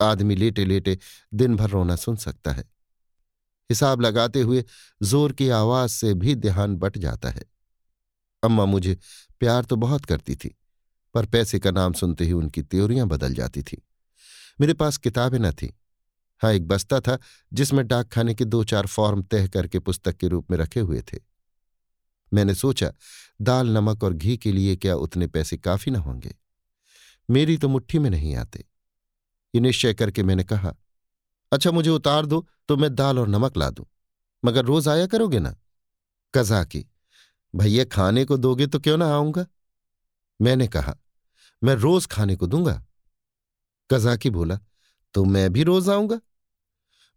आदमी 0.00 0.34
लेटे 0.36 0.64
लेटे 0.64 0.98
दिन 1.34 1.56
भर 1.56 1.70
रोना 1.70 1.96
सुन 1.96 2.16
सकता 2.16 2.52
है। 2.52 2.64
हिसाब 3.70 4.00
लगाते 4.00 4.40
हुए 4.40 4.64
ज़ोर 5.02 5.32
की 5.32 5.48
आवाज़ 5.48 5.90
से 5.90 6.12
भी 6.14 6.34
ध्यान 6.34 6.76
बट 6.76 6.98
जाता 6.98 7.30
है। 7.30 7.44
अम्मा 8.42 8.64
मुझे 8.64 8.96
प्यार 9.40 9.64
तो 9.64 9.76
बहुत 9.76 10.04
करती 10.04 10.34
थी, 10.34 10.54
पर 11.14 11.26
पैसे 11.26 11.58
का 11.58 11.70
नाम 11.70 11.92
सुनते 11.92 12.24
ही 12.24 12.32
उनकी 12.32 12.62
त्योरियाँ 12.62 13.06
बदल 13.08 13.34
जाती 13.34 13.62
थी। 13.62 13.82
मेरे 14.60 14.74
पास 14.74 14.96
किताबें 14.96 15.38
न 15.38 15.50
थी। 15.52 15.72
हाँ 16.42 16.52
एक 16.52 16.66
बस्ता 16.68 17.00
था 17.00 17.18
जिसमें 17.52 17.86
डाक 17.86 18.08
खाने 18.08 18.34
के 18.34 18.44
दो 18.44 18.62
चार 18.64 18.86
फॉर्म 18.86 19.22
तय 19.22 19.48
करके 19.48 19.78
पुस्तक 19.78 20.16
के 20.16 20.28
रूप 20.28 20.50
में 20.50 20.58
रखे 20.58 20.80
हुए 20.80 21.00
थे। 21.02 21.18
मैंने 22.32 22.54
सोचा, 22.54 22.92
दाल, 23.42 23.68
नमक 23.68 24.04
और 24.04 24.12
घी 24.12 24.36
के 24.36 24.52
लिए 24.52 24.76
क्या 24.76 24.94
उतने 24.96 25.26
पैसे 25.26 25.56
काफ़ी 25.56 25.92
न 25.92 25.96
होंगे? 25.96 26.34
मेरी 27.28 27.56
तो 27.56 27.68
मुट्ठी 27.68 27.98
में 27.98 28.10
नहीं 28.10 28.34
आते। 28.36 28.64
ये 29.54 29.60
निश्चय 29.60 29.94
करके 29.94 30.22
मैंने 30.22 30.44
कहा 30.44 30.74
अच्छा 31.52 31.70
मुझे 31.70 31.90
उतार 31.90 32.26
दो 32.26 32.46
तो 32.68 32.76
मैं 32.76 32.94
दाल 32.94 33.18
और 33.18 33.28
नमक 33.28 33.56
ला 33.56 33.68
दूँ। 33.70 33.84
मगर 34.44 34.64
रोज 34.64 34.88
आया 34.88 35.06
करोगे 35.06 35.38
ना? 35.38 35.54
कजाकी, 36.34 36.84
भैया, 37.54 37.84
खाने 37.84 38.24
को 38.24 38.36
दोगे 38.36 38.66
तो 38.66 38.80
क्यों 38.80 38.96
ना 38.98 39.06
आऊँगा? 39.14 39.46
मैंने 40.40 40.66
कहा, 40.68 40.96
मैं 41.62 41.74
रोज 41.74 42.06
खाने 42.06 42.36
को 42.36 42.46
दूँगा? 42.46 42.82
कजाकी 43.90 44.30
बोला 44.30 44.58
तो 45.14 45.24
मैं 45.24 45.52
भी 45.52 45.62
रोज 45.62 45.88
आऊँगा? 45.90 46.20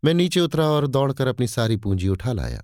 मैं 0.04 0.14
नीचे 0.14 0.40
उतरा 0.40 0.66
और 0.66 0.88
दौड़कर 0.88 1.28
अपनी 1.28 1.48
सारी 1.48 1.78
पूंजी 1.78 2.08
उठा 2.08 2.34
लाया। 2.34 2.64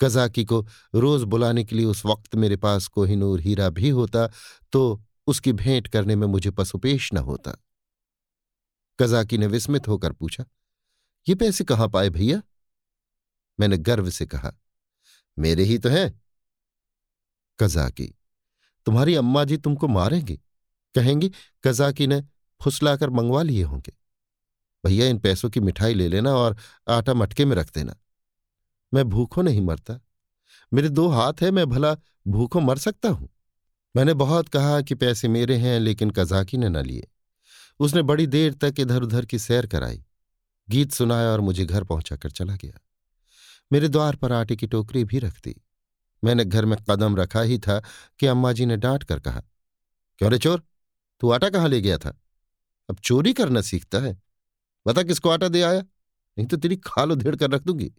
कजाकी 0.00 0.44
को 0.44 0.60
रोज 0.94 1.22
बुलाने 1.24 1.64
के 1.64 1.76
लिए 1.76 1.86
उस 1.86 2.04
वक्त 2.06 2.34
मेरे 2.34 2.56
पास 2.56 2.86
कोहिनूर 2.86 3.40
हीरा 3.40 3.68
भी 3.70 3.88
होता 3.88 4.26
तो 4.72 5.02
उसकी 5.26 5.52
भेंट 5.52 5.88
करने 5.88 6.16
में 6.16 6.26
मुझे 6.26 6.50
पशुपेश 6.50 7.12
न 7.12 7.18
होता। 7.18 7.56
कजाकी 8.98 9.38
ने 9.38 9.46
विस्मित 9.46 9.88
होकर 9.88 10.12
पूछा, 10.12 10.44
ये 11.28 11.34
पैसे 11.34 11.64
कहाँ 11.64 11.88
पाए 11.88 12.10
भैया? 12.10 12.42
मैंने 13.60 13.76
गर्व 13.78 14.10
से 14.10 14.26
कहा, 14.26 14.52
मेरे 15.38 15.62
ही 15.62 15.78
तो 15.78 15.88
हैं। 15.88 16.20
कजाकी, 17.58 18.06
तुम्हारी 18.86 19.14
अम्मा 19.14 19.44
जी 19.44 19.56
तुमको 19.56 19.88
मारेंगी। 19.88 20.40
कहेंगी, 20.94 21.30
कजाकी 21.64 22.06
ने 22.06 22.22
फुसलाकर 22.60 23.10
मंगवा 23.10 23.42
लिए 23.42 23.62
होंगे। 23.62 23.92
भैया, 24.84 25.06
इन 25.06 25.18
पैसों 25.18 25.50
की 25.50 25.60
मिठाई 25.60 25.94
ले 25.94 26.08
लेना 26.08 26.34
और 26.34 26.56
आटा 26.88 27.14
मटके 27.14 27.44
में 27.44 27.56
रख 27.56 27.72
देना। 27.74 27.96
मैं 28.94 29.04
भूखों 29.04 29.42
नहीं 29.42 29.60
मरता। 29.60 30.00
मेरे 30.72 30.88
दो 30.88 31.08
हाथ 31.08 31.32
है, 31.42 31.50
मैं 31.50 31.66
भला 31.66 31.96
भूखों 32.26 32.60
मर 32.60 32.78
सकता 32.78 33.08
हूँ? 33.08 33.28
मैंने 33.96 34.14
बहुत 34.14 34.48
कहा 34.48 34.80
कि 34.80 34.94
पैसे 34.94 35.28
मेरे 35.28 35.56
हैं, 35.56 35.80
लेकिन 35.80 36.10
कजाकी 36.10 36.56
ने 36.56 36.68
न 36.68 36.76
लिए। 36.76 37.08
उसने 37.78 38.02
बड़ी 38.02 38.26
देर 38.26 38.54
तक 38.54 38.74
इधर 38.78 39.02
उधर 39.02 39.24
की 39.24 39.38
सैर 39.38 39.66
कराई। 39.66 40.04
गीत 40.70 40.92
सुनाया 40.92 41.28
और 41.28 41.40
मुझे 41.40 41.64
घर 41.64 41.84
पहुंचाकर 41.84 42.30
चला 42.30 42.56
गया। 42.56 42.80
मेरे 43.72 43.88
द्वार 43.88 44.16
पर 44.16 44.32
आटे 44.32 44.56
की 44.56 44.66
टोकरी 44.66 45.04
भी 45.04 45.18
रख 45.18 45.40
दी। 45.44 45.62
मैंने 46.24 46.44
घर 46.44 46.64
में 46.64 46.78
कदम 46.90 47.16
रखा 47.16 47.40
ही 47.40 47.58
था 47.58 47.82
कि 48.18 48.26
अम्मा 48.26 48.52
जी 48.52 48.66
ने 48.66 48.76
डांट 48.76 49.04
कर 49.04 49.20
कहा, 49.20 49.42
क्यों 50.18 50.30
रे 50.32 50.38
चोर? 50.38 50.62
तू 51.20 51.30
आटा 51.30 51.50
कहाँ 51.50 51.68
ले 51.68 51.80
गया 51.80 51.98
था? 51.98 52.20
अब 52.90 52.98
चोरी 52.98 53.32
करना 53.32 53.60
सीखता 53.60 53.98
है। 53.98 54.22
बता 54.86 55.02
किसको 55.02 55.28
आटा 55.28 55.48
दे 55.48 55.62
आया? 55.62 55.80
नहीं 56.38 56.46
तो 56.46 56.56
तेरी 56.56 56.76
खाल 56.76 57.12
उधेड़ 57.12 57.36
कर 57.36 57.50
रख 57.50 57.62
दूँगी। 57.62 57.92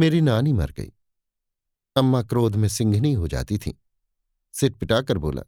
मेरी 0.00 0.20
नानी 0.20 0.52
मर 0.52 0.70
गई। 0.70 0.92
अम्मा 1.96 2.22
क्रोध 2.22 2.56
में 2.56 2.68
सिंघनी 2.68 3.12
हो 3.12 3.28
जाती 3.28 3.58
थी। 3.58 3.80
सिट 4.52 4.76
पिटाकर 4.76 5.18
बोला, 5.18 5.42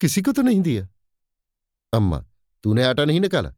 किसी 0.00 0.22
को 0.22 0.32
तो 0.32 0.42
नहीं 0.42 0.60
दिया? 0.60 0.88
अम्मा 1.92 2.24
तूने 2.62 2.84
आटा 2.84 3.04
नहीं 3.04 3.20
निकाला? 3.20 3.52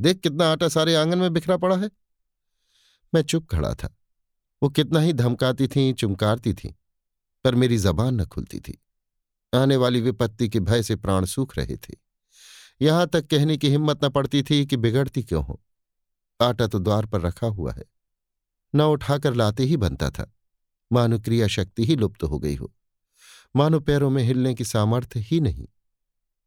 देख 0.00 0.18
कितना 0.18 0.52
आटा 0.52 0.68
सारे 0.68 0.94
आँगन 0.94 1.18
में 1.18 1.32
बिखरा 1.32 1.56
पड़ा 1.56 1.76
है। 1.76 1.90
मैं 3.14 3.22
चुप 3.22 3.48
खड़ा 3.50 3.74
था। 3.74 3.96
वो 4.62 4.68
कितना 4.68 5.00
ही 5.00 5.12
धमकाती 5.12 5.68
थी, 5.68 5.92
चुमकारती 5.92 6.54
थी, 6.54 6.76
पर 7.44 7.54
मेरी 7.54 7.78
जबान 7.78 8.14
न 8.14 8.24
खुलती 8.24 8.60
थी। 8.60 8.82
आने 9.54 9.76
वाली 9.76 10.00
विपत्ति 10.00 10.48
के 10.48 10.60
भय 10.60 10.82
से 10.82 10.96
प्राण 10.96 11.24
सूख 11.24 11.58
रहे 11.58 11.76
थे। 11.76 11.94
यहाँ 12.82 13.06
तक 13.06 13.26
कहने 13.26 13.56
की 13.56 13.68
हिम्मत 13.68 14.04
न 14.04 14.08
पड़ती 14.08 14.42
थी 14.42 14.66
कि 14.66 14.76
बिगड़ती 14.76 15.22
क्यों 15.22 15.44
हो। 15.44 15.62
आटा 16.40 16.66
तो 16.66 16.78
द्वार 16.78 17.06
पर 17.06 17.20
रखा 17.20 17.46
हुआ 17.46 17.72
है। 17.72 17.84
न 18.74 18.82
उठाकर 18.82 19.34
लाते 19.34 19.62
ही 19.62 19.76
बनता 19.76 20.10
था। 20.10 20.34
मानो 20.92 21.18
क्रिया 21.18 21.46
शक्ति 21.46 21.84
ही 21.84 21.96
लुप्त 21.96 22.22
हो 22.22 22.38
गई 22.38 22.54
हो। 22.54 22.74
मानो 23.56 23.80
पैरों 23.80 24.10
में 24.10 24.22
हिलने 24.22 24.54
की 24.54 24.64
सामर्थ्य 24.64 25.20
ही 25.20 25.40
नहीं। 25.40 25.68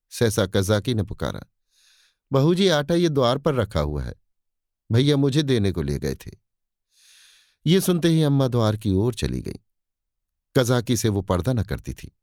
सहसा 0.09 0.45
कजाकी 0.45 0.93
ने 0.93 1.03
पुकारा 1.03 1.43
बहू 2.33 2.55
जी, 2.55 2.67
आटा 2.67 2.95
ये 2.95 3.09
द्वार 3.09 3.37
पर 3.37 3.53
रखा 3.53 3.79
हुआ 3.79 4.03
है। 4.03 4.15
भैया 4.91 5.17
मुझे 5.17 5.43
देने 5.43 5.71
को 5.71 5.81
ले 5.81 5.99
गए 5.99 6.15
थे। 6.15 6.31
ये 7.65 7.81
सुनते 7.81 8.07
ही 8.07 8.23
अम्मा 8.23 8.47
द्वार 8.47 8.77
की 8.77 8.91
ओर 8.91 9.13
चली 9.13 9.41
गई। 9.41 9.59
कजाकी 10.57 10.97
से 10.97 11.09
वो 11.09 11.21
पर्दा 11.21 11.53
न 11.53 11.63
करती 11.63 11.93
थी। 11.93 12.17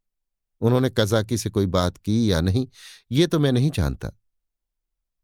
उन्होंने 0.60 0.90
कजाकी 0.90 1.38
से 1.38 1.50
कोई 1.50 1.66
बात 1.66 1.96
की 1.96 2.32
या 2.32 2.40
नहीं, 2.40 2.68
ये 3.12 3.26
तो 3.26 3.38
मैं 3.38 3.52
नहीं 3.52 3.70
जानता। 3.70 4.12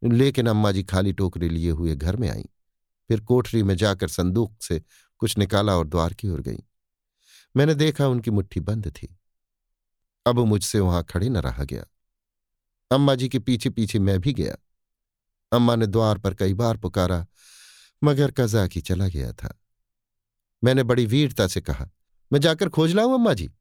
लेकिन 0.03 0.47
अम्मा 0.47 0.71
जी 0.71 0.83
खाली 0.83 1.13
टोकरी 1.13 1.49
लिए 1.49 1.69
हुए 1.69 1.95
घर 1.95 2.15
में 2.15 2.29
आई। 2.29 2.45
फिर 3.07 3.19
कोठरी 3.19 3.63
में 3.63 3.77
जाकर 3.77 4.07
संदूक 4.07 4.61
से 4.61 4.81
कुछ 5.17 5.37
निकाला 5.37 5.75
और 5.75 5.87
द्वार 5.87 6.13
की 6.13 6.29
ओर 6.29 6.41
गई। 6.41 6.63
मैंने 7.57 7.75
देखा 7.75 8.07
उनकी 8.07 8.31
मुट्ठी 8.31 8.59
बंद 8.59 8.87
थी। 8.87 9.17
अब 10.25 10.39
मुझसे 10.39 10.79
वहाँ 10.79 11.03
खड़े 11.03 11.29
न 11.29 11.37
रहा 11.37 11.63
गया। 11.63 11.85
अम्मा 12.91 13.15
जी 13.15 13.29
के 13.29 13.39
पीछे 13.39 13.69
पीछे 13.69 13.99
मैं 13.99 14.19
भी 14.19 14.33
गया। 14.33 14.55
अम्मा 15.55 15.75
ने 15.75 15.87
द्वार 15.87 16.17
पर 16.17 16.33
कई 16.33 16.53
बार 16.53 16.77
पुकारा, 16.77 17.25
मगर 18.03 18.31
कजाकी 18.31 18.81
चला 18.81 19.07
गया 19.07 19.31
था। 19.33 19.53
मैंने 20.63 20.83
बड़ी 20.83 21.05
वीरता 21.05 21.47
से 21.47 21.61
कहा, 21.61 21.89
मैं 22.31 22.39
जाकर 22.39 22.69
खोज 22.69 22.93
लाऊं 22.93 23.13
अम्मा 23.13 23.33
जी? 23.33 23.51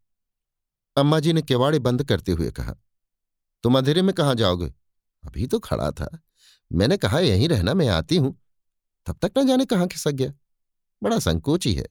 अम्मा 0.96 1.20
जी 1.20 1.32
ने 1.32 1.42
केवाड़े 1.42 1.78
बंद 1.78 2.04
करते 2.04 2.32
हुए 2.32 2.50
कहा, 2.50 2.74
तुम 3.64 3.78
अंधेरे 3.78 4.02
में 4.02 4.14
कहाँ 4.14 4.34
जाओगे? 4.34 4.72
अभी 5.24 5.46
तो 5.46 5.58
खड़ा 5.58 5.90
था। 5.90 6.08
मैंने 6.70 6.96
कहा, 6.96 7.18
यहीं 7.18 7.48
रहना, 7.48 7.74
मैं 7.74 7.88
आती 7.88 8.16
हूँ। 8.16 8.34
तब 9.06 9.18
तक 9.22 9.38
न 9.38 9.46
जाने 9.46 9.64
कहाँ 9.64 9.86
खिसक 9.86 10.10
गया। 10.10 10.32
बड़ा 11.02 11.18
संकोची 11.18 11.74
है 11.74 11.86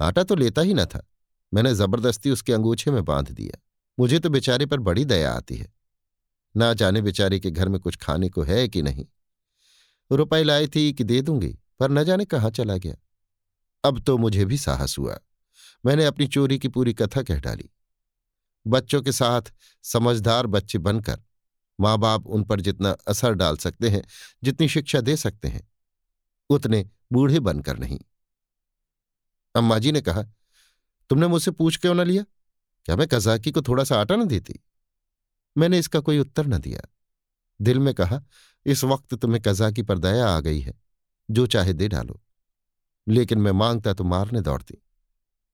आटा 0.00 0.22
तो 0.22 0.34
लेता 0.34 0.62
ही 0.62 0.74
न 0.74 0.84
था। 0.84 1.06
मैंने 1.54 1.74
ज़बरदस्ती 1.74 2.30
उसके 2.30 2.52
अंगूछे 2.52 2.90
में 2.90 3.04
बाँध 3.04 3.30
दिया। 3.30 3.60
मुझे 3.98 4.18
तो 4.18 4.30
बेचारे 4.30 4.66
पर 4.66 4.80
बड़ी 4.80 5.04
दया 5.04 5.32
आती 5.32 5.56
है। 5.56 5.72
ना 6.54 6.72
जाने 6.74 7.02
बेचारे 7.02 7.38
के 7.40 7.50
घर 7.50 7.68
में 7.68 7.78
कुछ 7.80 7.96
खाने 7.96 8.28
को 8.28 8.42
है 8.42 8.68
कि 8.68 8.82
नहीं। 8.82 9.06
रुपए 10.12 10.42
लाई 10.42 10.68
थी 10.68 10.92
कि 10.92 11.04
दे 11.04 11.22
दूँगी, 11.22 11.58
पर 11.78 11.90
न 11.90 12.04
जाने 12.04 12.24
कहाँ 12.24 12.50
चला 12.50 12.76
गया। 12.76 12.94
अब 13.84 14.04
तो 14.04 14.18
मुझे 14.18 14.44
भी 14.44 14.58
साहस 14.58 14.98
हुआ। 14.98 15.18
मैंने 15.86 16.04
अपनी 16.04 16.26
चोरी 16.26 16.58
की 16.58 16.68
पूरी 16.68 16.94
कथा 16.94 17.22
कह 17.22 17.40
डाली। 17.40 17.70
बच्चों 18.66 19.02
के 19.02 19.12
साथ 19.12 19.42
समझदार 19.82 20.46
बच्चे 20.46 20.78
बनकर 20.78 21.22
माँ 21.80 21.98
बाप 21.98 22.26
उन 22.26 22.44
पर 22.44 22.60
जितना 22.60 22.90
असर 22.90 23.32
डाल 23.32 23.56
सकते 23.56 23.88
हैं, 23.88 24.02
जितनी 24.44 24.68
शिक्षा 24.68 25.00
दे 25.00 25.16
सकते 25.16 25.48
हैं, 25.48 25.72
उतने 26.50 26.90
बूढ़े 27.12 27.40
बनकर 27.40 27.78
नहीं। 27.78 28.00
अम्मा 29.54 29.78
जी 29.78 29.92
ने 29.92 30.00
कहा, 30.00 30.22
तुमने 31.10 31.26
मुझसे 31.26 31.50
पूछ 31.50 31.76
क्यों 31.76 31.94
न 31.94 32.00
लिया? 32.00 32.24
क्या 32.84 32.96
मैं 32.96 33.08
कजाकी 33.08 33.50
को 33.50 33.62
थोड़ा 33.62 33.84
सा 33.84 34.00
आटा 34.00 34.16
न 34.16 34.24
देती? 34.24 34.54
मैंने 35.58 35.78
इसका 35.78 36.00
कोई 36.00 36.18
उत्तर 36.18 36.46
न 36.46 36.58
दिया। 36.58 36.80
दिल 37.60 37.78
में 37.78 37.94
कहा 37.94 38.22
इस 38.66 38.84
वक्त 38.84 39.14
तुम्हें 39.14 39.42
कजाकी 39.42 39.82
पर 39.82 39.98
दया 39.98 40.28
आ 40.28 40.40
गई 40.40 40.60
है, 40.60 40.74
जो 41.30 41.46
चाहे 41.46 41.72
दे 41.72 41.88
डालो। 41.88 42.20
लेकिन 43.08 43.38
मैं 43.38 43.52
माँगता 43.52 43.92
तो 43.92 44.04
मारने 44.04 44.40
दौड़ती। 44.40 44.82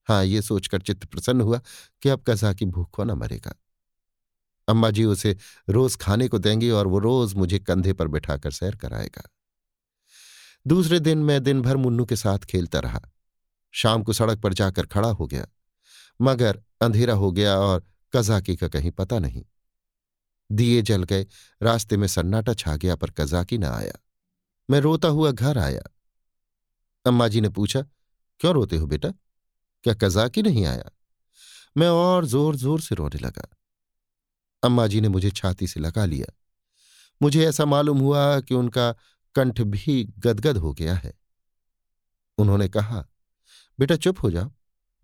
हाँ 0.09 0.25
ये 0.25 0.43
सोचकर 0.43 0.81
चित्त 0.81 1.05
प्रसन्न 1.05 1.41
हुआ 1.41 1.61
कि 2.03 2.09
अब 2.09 2.19
कजा 2.19 2.35
कजाकी 2.35 2.65
भूखों 2.65 3.05
न 3.05 3.11
मरेगा। 3.11 3.55
अम्मा 4.69 4.91
जी 4.91 5.05
उसे 5.05 5.37
रोज 5.69 5.97
खाने 5.97 6.29
को 6.29 6.39
देंगी 6.39 6.71
और 6.71 6.87
वो 6.87 6.99
रोज 6.99 7.35
मुझे 7.35 7.59
कंधे 7.59 7.93
पर 7.93 8.09
बिठाकर 8.09 8.51
सैर 8.51 8.77
कराएगा। 8.77 9.23
दूसरे 10.67 11.01
दिन 11.01 11.19
मैं 11.19 11.43
दिन 11.43 11.63
भर 11.63 11.77
मुन्नू 11.77 12.05
के 12.05 12.17
साथ 12.17 12.39
खेलता 12.39 12.79
रहा। 12.79 13.01
शाम 13.73 14.03
को 14.03 14.13
सड़क 14.13 14.39
पर 14.39 14.55
जाकर 14.55 14.87
खड़ा 14.87 15.09
हो 15.09 15.27
गया, 15.27 15.47
मगर 16.21 16.63
अंधेरा 16.81 17.15
हो 17.15 17.33
गया 17.33 17.59
और 17.59 17.85
कजाकी 18.17 18.57
का 18.57 18.69
कहीं 18.69 18.91
पता 18.91 19.19
नहीं। 19.19 19.45
दिए 20.53 20.83
जल 20.83 21.03
गए। 21.03 21.27
रास्ते 21.63 21.97
में 21.97 22.09
सन्नाटा 22.09 22.55
छा 22.55 22.77
गया, 22.77 22.97
पर 22.97 23.11
कजाकी 23.11 23.59
न 23.59 23.65
आया। 23.65 23.93
मैं 24.71 24.81
रोता 24.81 25.09
हुआ 25.09 25.31
घर 25.31 25.59
आया। 25.59 25.83
अम्मा 27.07 27.29
जी 27.29 27.41
ने 27.41 27.49
पूछा, 27.49 27.83
क्यों 28.41 28.55
रोते 28.55 28.77
हो 28.77 28.87
बेटा? 28.87 29.09
क्या 29.85 29.95
कजाकी 29.95 30.43
नहीं 30.43 30.67
आया? 30.67 30.91
मैं 31.77 31.89
और 31.89 32.27
ज़ोर 32.27 32.57
ज़ोर 32.57 32.81
से 32.81 32.95
रोने 32.95 33.19
लगा। 33.19 33.57
अम्मा 34.63 34.87
जी 34.87 35.01
ने 35.01 35.09
मुझे 35.09 35.31
छाती 35.31 35.67
से 35.67 35.81
लगा 35.81 36.05
लिया। 36.05 36.37
मुझे 37.23 37.47
ऐसा 37.47 37.65
मालूम 37.65 37.99
हुआ 37.99 38.41
कि 38.41 38.55
उनका 38.55 38.95
कंठ 39.35 39.61
भी 39.61 40.05
गदगद 40.19 40.57
हो 40.57 40.73
गया 40.73 40.95
है। 40.95 41.19
उन्होंने 42.39 42.69
कहा, 42.69 43.09
बेटा 43.79 43.97
चुप 43.97 44.23
हो 44.23 44.31
जाओ। 44.31 44.53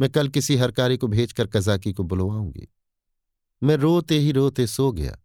मैं 0.01 0.11
कल 0.11 0.29
किसी 0.29 0.57
हरकारी 0.57 0.97
को 0.97 1.07
भेजकर 1.07 1.47
कजाकी 1.47 1.93
को 1.93 2.05
बुलवाऊँगी। 2.05 2.69
मैं 3.63 3.77
रोते 3.77 4.19
ही 4.19 4.33
रोते 4.33 4.67
सो 4.67 4.93
गया। 4.93 5.19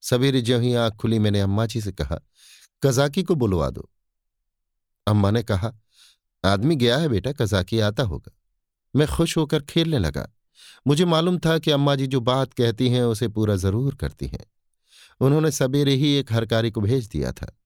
सवेरे 0.00 0.40
ज्यों 0.40 0.62
ही 0.62 0.74
आँख 0.74 0.94
खुली, 0.94 1.18
मैंने 1.18 1.40
अम्मा 1.40 1.66
जी 1.66 1.80
से 1.80 1.92
कहा, 1.92 2.20
कजाकी 2.82 3.22
को 3.22 3.34
बुलवा 3.34 3.70
दो। 3.70 3.90
अम्मा 5.06 5.30
ने 5.30 5.42
कहा, 5.42 5.72
आदमी 6.44 6.76
गया 6.76 6.98
है 6.98 7.08
बेटा, 7.08 7.32
कजाकी 7.32 7.80
आता 7.80 8.02
होगा। 8.02 8.32
मैं 8.96 9.08
खुश 9.08 9.36
होकर 9.36 9.62
खेलने 9.62 9.98
लगा। 9.98 10.28
मुझे 10.86 11.04
मालूम 11.04 11.38
था 11.38 11.58
कि 11.58 11.70
अम्मा 11.70 11.94
जी 11.94 12.06
जो 12.06 12.20
बात 12.20 12.52
कहती 12.52 12.88
हैं, 12.88 13.02
उसे 13.02 13.28
पूरा 13.28 13.56
ज़रूर 13.56 13.94
करती 13.94 14.26
हैं। 14.26 14.44
उन्होंने 15.20 15.50
सवेरे 15.50 15.94
ही 15.94 16.12
एक 16.14 16.32
हरकारी 16.32 16.70
को 16.70 16.80
भेज 16.80 17.08
दिया 17.08 17.32
था। 17.32 17.58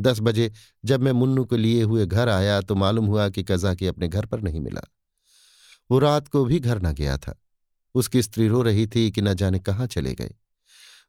दस 0.00 0.20
बजे 0.20 0.52
जब 0.84 1.00
मैं 1.00 1.12
मुन्नू 1.12 1.44
को 1.44 1.56
लिए 1.56 1.82
हुए 1.82 2.06
घर 2.06 2.28
आया 2.28 2.60
तो 2.60 2.74
मालूम 2.74 3.06
हुआ 3.06 3.28
कि 3.28 3.42
कजाकी 3.42 3.86
अपने 3.86 4.08
घर 4.08 4.26
पर 4.26 4.40
नहीं 4.40 4.60
मिला। 4.60 4.80
वो 5.90 5.98
रात 5.98 6.28
को 6.28 6.44
भी 6.44 6.60
घर 6.60 6.82
न 6.82 6.92
गया 6.92 7.18
था। 7.18 7.42
उसकी 7.94 8.22
स्त्री 8.22 8.48
रो 8.48 8.62
रही 8.62 8.86
थी 8.86 9.10
कि 9.10 9.22
न 9.22 9.34
जाने 9.34 9.58
कहाँ 9.58 9.86
चले 9.86 10.14
गए। 10.14 10.34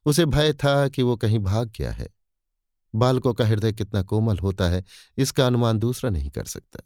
उसे 0.06 0.26
भय 0.26 0.52
था 0.52 0.88
कि 0.88 1.02
वो 1.02 1.16
कहीं 1.16 1.38
भाग 1.38 1.72
गया 1.78 1.92
है। 1.92 2.08
बालकों 2.94 3.34
का 3.34 3.46
हृदय 3.46 3.72
कितना 3.72 4.02
कोमल 4.02 4.38
होता 4.38 4.68
है, 4.68 4.84
इसका 5.18 5.46
अनुमान 5.46 5.78
दूसरा 5.78 6.10
नहीं 6.10 6.30
कर 6.30 6.44
सकता। 6.44 6.80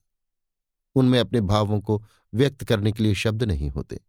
उनमें 0.95 1.21
अपने 1.21 1.41
भावों 1.41 1.81
को 1.81 2.05
व्यक्त 2.35 2.65
करने 2.65 2.93
के 2.93 3.03
लिए 3.03 3.15
शब्द 3.15 3.43
नहीं 3.43 3.71
होते। 3.71 4.01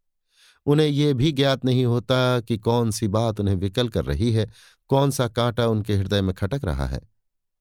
उन्हें 0.65 0.88
यह 0.88 1.13
भी 1.13 1.32
ज्ञात 1.32 1.65
नहीं 1.65 1.86
होता 1.86 2.39
कि 2.39 2.58
कौन 2.58 2.91
सी 2.91 3.08
बात 3.08 3.39
उन्हें 3.39 3.56
विकल 3.56 3.89
कर 3.89 4.06
रही 4.06 4.32
है 4.32 4.50
कौन 4.88 5.12
सा 5.12 5.28
कांटा 5.28 5.67
उनके 5.67 5.95
हृदय 5.95 6.21
में 6.21 6.36
खटक 6.36 6.62
रहा 6.65 6.86
है। 6.86 7.02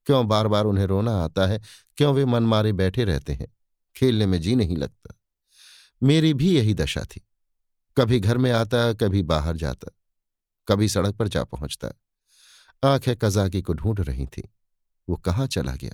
क्यों 0.07 0.29
बार 0.29 0.49
बार 0.49 0.65
उन्हें 0.65 0.87
रोना 0.87 1.13
आता 1.13 1.47
है, 1.47 1.61
क्यों 1.97 2.15
वे 2.15 2.25
मन 2.25 2.43
मारे 2.43 2.73
बैठे 2.73 3.05
रहते 3.05 3.33
हैं, 3.33 3.49
खेलने 3.97 4.27
में 4.27 4.41
जी 4.41 4.57
नहीं 4.57 4.77
लगता। 4.77 5.15
मेरी 6.03 6.35
भी 6.35 6.57
यही 6.57 6.75
दशा 6.75 7.05
थी। 7.05 7.29
कभी 7.97 8.21
घर 8.21 8.39
में 8.39 8.53
आता, 8.53 8.93
कभी 8.93 9.23
बाहर 9.23 9.57
जाता। 9.57 9.91
कभी 10.71 10.89
सड़क 10.89 11.15
पर 11.15 11.29
जा 11.29 11.45
पहुँचता। 11.45 11.89
आँखें 12.85 13.17
कजाकी 13.17 13.63
को 13.63 13.73
ढूंढ 13.73 14.01
रही 14.01 14.27
थी। 14.27 14.49
वो 15.09 15.17
कहाँ 15.17 15.47
चला 15.47 15.75
गया? 15.75 15.93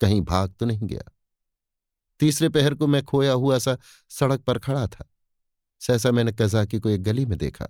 कहीं 0.00 0.20
भाग 0.20 0.54
तो 0.60 0.66
नहीं 0.66 0.86
गया। 0.86 1.12
तीसरे 2.20 2.48
पहर 2.48 2.74
को 2.74 2.86
मैं 2.86 3.02
खोया 3.02 3.32
हुआ 3.32 3.58
सा 3.58 3.78
सड़क 4.08 4.40
पर 4.40 4.58
खड़ा 4.58 4.86
था। 4.86 5.10
सहसा 5.80 6.10
मैंने 6.10 6.32
कजाकी 6.32 6.78
को 6.78 6.88
एक 6.88 7.02
गली 7.02 7.26
में 7.26 7.38
देखा। 7.38 7.68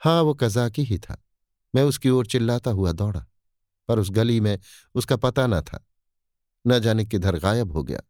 हाँ 0.00 0.22
वो 0.22 0.34
कजाकी 0.34 0.82
ही 0.82 0.98
था। 0.98 1.24
मैं 1.74 1.82
उसकी 1.82 2.08
ओर 2.08 2.26
चिल्लाता 2.26 2.70
हुआ 2.70 2.92
दौड़ा, 2.92 3.26
पर 3.88 3.98
उस 3.98 4.10
गली 4.10 4.40
में 4.40 4.58
उसका 4.94 5.16
पता 5.16 5.46
न 5.46 5.60
था। 5.60 5.86
न 6.66 6.78
जाने 6.78 7.04
किधर 7.04 7.38
गायब 7.38 7.72
हो 7.72 7.82
गया। 7.84 8.00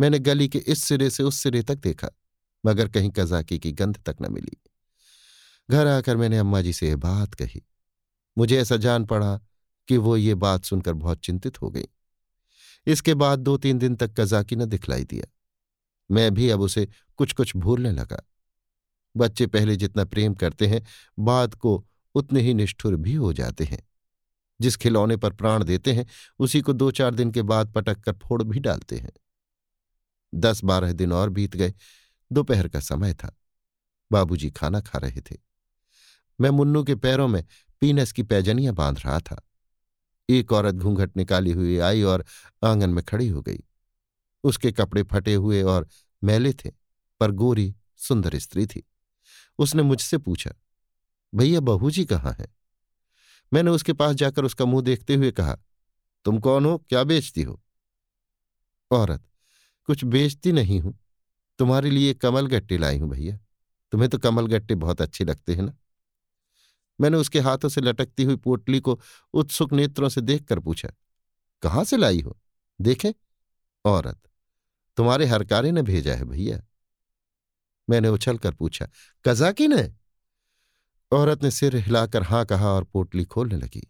मैंने 0.00 0.18
गली 0.18 0.48
के 0.48 0.58
इस 0.58 0.84
सिरे 0.84 1.10
से 1.10 1.22
उस 1.22 1.36
सिरे 1.36 1.62
तक 1.62 1.74
देखा, 1.74 2.08
मगर 2.66 2.88
कहीं 2.88 3.10
कजाकी 3.10 3.58
की 3.58 3.72
गंध 3.72 3.96
तक 4.06 4.16
न 4.22 4.32
मिली। 4.32 4.71
घर 5.70 5.86
आकर 5.86 6.16
मैंने 6.16 6.38
अम्मा 6.38 6.62
जी 6.62 6.72
से 6.72 6.88
यह 6.88 6.96
बात 6.96 7.34
कही। 7.34 7.66
मुझे 8.38 8.60
ऐसा 8.60 8.76
जान 8.76 9.04
पड़ा 9.04 9.40
कि 9.88 9.96
वो 9.96 10.16
ये 10.16 10.34
बात 10.34 10.64
सुनकर 10.64 10.94
बहुत 10.94 11.18
चिंतित 11.18 11.62
हो 11.62 11.70
गई। 11.70 11.84
इसके 12.86 13.14
बाद 13.14 13.38
दो 13.38 13.56
तीन 13.56 13.78
दिन 13.78 13.96
तक 13.96 14.20
कजाकी 14.20 14.56
न 14.56 14.64
दिखलाई 14.64 15.04
दिया। 15.04 15.26
मैं 16.10 16.34
भी 16.34 16.50
अब 16.50 16.60
उसे 16.60 16.88
कुछ 17.16 17.32
कुछ 17.32 17.56
भूलने 17.56 17.92
लगा। 17.92 18.28
बच्चे 19.16 19.46
पहले 19.46 19.76
जितना 19.76 20.04
प्रेम 20.04 20.34
करते 20.34 20.66
हैं, 20.66 20.86
बाद 21.18 21.54
को 21.54 21.86
उतने 22.14 22.40
ही 22.40 22.54
निष्ठुर 22.54 22.96
भी 22.96 23.14
हो 23.14 23.32
जाते 23.32 23.64
हैं। 23.64 23.88
जिस 24.60 24.76
खिलौने 24.76 25.16
पर 25.16 25.32
प्राण 25.32 25.64
देते 25.64 25.92
हैं, 25.92 26.06
उसी 26.38 26.60
को 26.60 26.72
दो 26.72 26.90
चार 26.90 27.14
दिन 27.14 27.30
के 27.30 27.42
बाद 27.42 27.72
पटक 27.72 28.00
कर 28.00 28.12
फोड़ 28.12 28.42
भी 28.42 28.58
डालते 28.58 28.98
हैं। 28.98 29.12
दस 30.34 30.64
बारह 30.64 30.92
दिन 30.92 31.12
और 31.12 31.30
बीत 31.30 31.56
गए। 31.56 31.74
दोपहर 32.32 32.68
का 32.68 32.80
समय 32.80 33.14
था। 33.14 33.36
बाबूजी 34.12 34.50
खाना 34.50 34.80
खा 34.80 34.98
रहे 34.98 35.20
थे। 35.20 35.51
मैं 36.42 36.50
मुन्नू 36.50 36.82
के 36.84 36.94
पैरों 36.94 37.28
में 37.28 37.44
पीनस 37.80 38.12
की 38.12 38.22
पैजनियाँ 38.22 38.74
बाँध 38.74 38.98
रहा 38.98 39.18
था। 39.20 39.42
एक 40.28 40.52
औरत 40.52 40.74
घूंघट 40.74 41.16
निकाली 41.16 41.52
हुई 41.52 41.78
आई 41.78 42.02
और 42.02 42.24
आँगन 42.64 42.90
में 42.90 43.04
खड़ी 43.04 43.28
हो 43.28 43.42
गई। 43.42 43.58
उसके 44.44 44.72
कपड़े 44.72 45.02
फटे 45.02 45.34
हुए 45.34 45.62
और 45.62 45.88
मैले 46.24 46.52
थे, 46.52 46.70
पर 47.20 47.30
गोरी 47.30 47.74
सुंदर 47.96 48.38
स्त्री 48.38 48.66
थी। 48.66 48.82
उसने 49.58 49.82
मुझसे 49.82 50.18
पूछा, 50.18 50.52
भैया 51.34 51.60
बहू 51.60 51.90
जी 51.90 52.04
कहाँ 52.04 52.32
हैं? 52.32 52.48
मैंने 53.52 53.70
उसके 53.70 53.92
पास 53.92 54.14
जाकर 54.14 54.44
उसका 54.44 54.64
मुँह 54.64 54.82
देखते 54.82 55.14
हुए 55.14 55.30
कहा, 55.30 55.56
तुम 56.24 56.38
कौन 56.38 56.66
हो? 56.66 56.78
क्या 56.78 57.04
बेचती 57.04 57.42
हो? 57.42 57.62
औरत, 58.90 59.22
कुछ 59.84 60.04
बेचती 60.04 60.52
नहीं 60.52 60.80
हूँ। 60.80 60.98
तुम्हारे 61.58 61.90
लिए 61.90 62.14
कमल 62.14 62.46
गट्टे 62.46 62.78
लाई 62.78 62.98
हूँ, 62.98 63.10
भैया। 63.10 63.38
तुम्हें 63.92 64.10
तो 64.10 64.18
कमल 64.18 64.46
गट्टे 64.46 64.74
बहुत 64.74 65.02
अच्छे 65.02 65.24
लगते 65.24 65.54
हैं 65.54 65.62
ना? 65.62 65.72
मैंने 67.02 67.16
उसके 67.16 67.40
हाथों 67.40 67.68
से 67.68 67.80
लटकती 67.80 68.24
हुई 68.24 68.36
पोटली 68.36 68.80
को 68.80 68.98
उत्सुक 69.34 69.72
नेत्रों 69.72 70.08
से 70.08 70.20
देखकर 70.20 70.58
पूछा, 70.58 70.88
कहाँ 71.62 71.84
से 71.84 71.96
लाई 71.96 72.20
हो? 72.20 72.38
देखें। 72.80 73.12
औरत, 73.84 74.20
तुम्हारे 74.98 75.26
हरकारे 75.26 75.72
ने 75.72 75.82
भेजा 75.82 76.14
है 76.14 76.24
भैया। 76.24 76.62
मैंने 77.88 78.08
उछलकर 78.08 78.54
पूछा, 78.54 78.88
कजाकी 79.24 79.68
ने? 79.68 79.92
औरत 81.12 81.42
ने 81.42 81.50
सिर 81.50 81.76
हिलाकर 81.76 82.22
हाँ 82.22 82.44
कहा 82.46 82.68
और 82.68 82.84
पोटली 82.84 83.24
खोलने 83.24 83.56
लगी। 83.56 83.82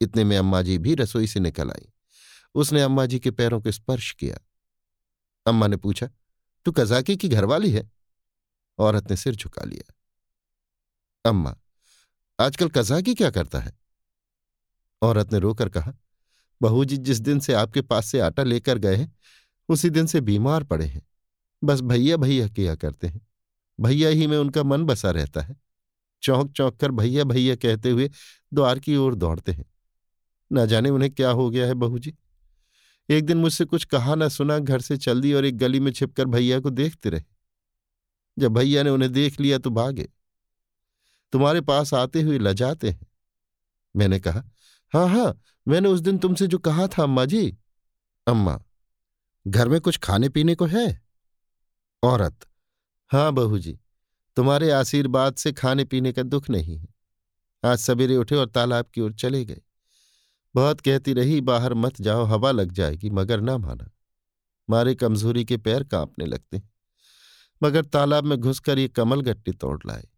इतने 0.00 0.24
में 0.24 0.36
अम्मा 0.38 0.62
जी 0.62 0.78
भी 0.78 0.94
रसोई 0.94 1.26
से 1.26 1.40
निकल 1.40 1.70
आई। 1.70 1.88
उसने 2.54 2.82
अम्मा 2.82 3.06
जी 3.06 3.18
के 3.18 3.30
पैरों 3.30 3.60
को 3.60 3.70
स्पर्श 3.70 4.12
किया। 4.12 4.38
अम्मा 5.46 5.66
ने 5.66 5.76
पूछा, 5.76 6.08
तू 6.66 6.72
कजाकी 6.72 7.16
की 7.16 7.28
घरवाली 7.28 7.70
है? 7.70 7.90
औरत 8.78 9.10
ने 9.10 9.16
सिर 9.16 9.34
झुका 9.34 9.64
लिया। 9.64 9.94
अम्मा 11.24 11.56
आजकल 12.42 12.68
कजाकी 12.68 13.14
क्या 13.14 13.30
करता 13.30 13.60
है? 13.60 13.72
औरत 15.02 15.32
ने 15.32 15.38
रोकर 15.38 15.68
कहा, 15.68 15.94
बहू 16.62 16.84
जी, 16.84 16.96
जिस 16.96 17.20
दिन 17.20 17.40
से 17.40 17.52
आपके 17.52 17.82
पास 17.82 18.06
से 18.06 18.20
आटा 18.20 18.42
लेकर 18.42 18.78
गए 18.78 18.96
हैं, 18.96 19.16
उसी 19.68 19.90
दिन 19.90 20.06
से 20.06 20.20
बीमार 20.20 20.64
पड़े 20.64 20.86
हैं। 20.86 21.02
बस 21.64 21.80
भैया 21.80 22.16
भैया 22.16 22.48
किया 22.48 22.74
करते 22.74 23.06
हैं। 23.06 23.28
भैया 23.80 24.08
ही 24.08 24.26
में 24.26 24.38
उनका 24.38 24.62
मन 24.62 24.84
बसा 24.84 25.10
रहता 25.10 25.40
है। 25.40 25.56
चौंक 26.22 26.52
चौंक 26.52 26.76
कर 26.76 26.90
भैया 26.90 27.24
भैया 27.24 27.56
कहते 27.56 27.90
हुए 27.90 28.10
द्वार 28.54 28.78
की 28.78 28.96
ओर 28.96 29.14
दौड़ते 29.14 29.52
हैं। 29.52 29.64
न 30.52 30.66
जाने 30.66 30.90
उन्हें 30.90 31.10
क्या 31.10 31.30
हो 31.30 31.50
गया 31.50 31.66
है, 31.66 31.74
बहू 31.74 31.98
जी। 31.98 32.14
एक 33.08 33.24
दिन 33.24 33.36
मुझसे 33.36 33.64
कुछ 33.64 33.84
कहा 33.84 34.14
ना 34.14 34.28
सुना, 34.28 34.58
घर 34.58 34.80
से 34.80 34.96
चल 34.96 35.20
दी 35.20 35.32
और 35.32 35.44
एक 35.44 35.58
गली 35.58 35.80
में 35.80 35.92
छिपकर 35.92 36.24
भैया 36.24 36.60
को 36.60 36.70
देखते 36.70 37.10
रहे। 37.10 37.22
जब 38.38 38.52
भैया 38.52 38.82
ने 38.82 38.90
उन्हें 38.90 39.12
देख 39.12 39.40
लिया 39.40 39.58
तो 39.58 39.70
भागे। 39.70 40.08
तुम्हारे 41.32 41.60
पास 41.60 41.94
आते 41.94 42.22
हुए 42.22 42.38
लजाते 42.38 42.90
हैं। 42.90 43.06
मैंने 43.96 44.20
कहा 44.20 44.44
हाँ 44.92 45.08
हाँ 45.08 45.40
मैंने 45.68 45.88
उस 45.88 46.00
दिन 46.00 46.18
तुमसे 46.18 46.46
जो 46.46 46.58
कहा 46.58 46.86
था, 46.86 47.02
अम्मा 47.02 47.24
जी। 47.24 47.58
अम्मा, 48.26 48.58
घर 49.46 49.68
में 49.68 49.80
कुछ 49.80 49.98
खाने 49.98 50.28
पीने 50.28 50.54
को 50.54 50.66
है? 50.66 51.02
औरत 52.02 52.46
हाँ 53.10 53.32
बहू 53.32 53.58
जी, 53.58 53.78
तुम्हारे 54.36 54.70
आशीर्वाद 54.70 55.34
से 55.34 55.52
खाने 55.52 55.84
पीने 55.84 56.12
का 56.12 56.22
दुख 56.22 56.50
नहीं 56.50 56.78
है। 56.78 56.88
आज 57.64 57.78
सवेरे 57.78 58.16
उठे 58.16 58.36
और 58.36 58.46
तालाब 58.46 58.86
की 58.86 59.00
ओर 59.00 59.12
चले 59.12 59.44
गए। 59.44 59.60
बहुत 60.54 60.80
कहती 60.80 61.12
रही, 61.12 61.40
बाहर 61.40 61.74
मत 61.74 62.00
जाओ, 62.00 62.24
हवा 62.24 62.50
लग 62.50 62.72
जाएगी, 62.72 63.10
मगर 63.10 63.40
ना 63.40 63.58
माना। 63.58 63.90
मारे 64.70 64.94
कमज़ोरी 64.94 65.44
के 65.44 65.56
पैर 65.56 65.84
कांपने 65.84 66.26
लगते 66.26 66.62
मगर 67.62 67.84
तालाब 67.84 68.24
में 68.24 68.38
घुसकर 68.38 68.78
ये 68.78 68.88
कमल 68.88 69.20
गट्टी 69.20 69.52
तोड़ 69.52 69.80
लाए। 69.86 70.08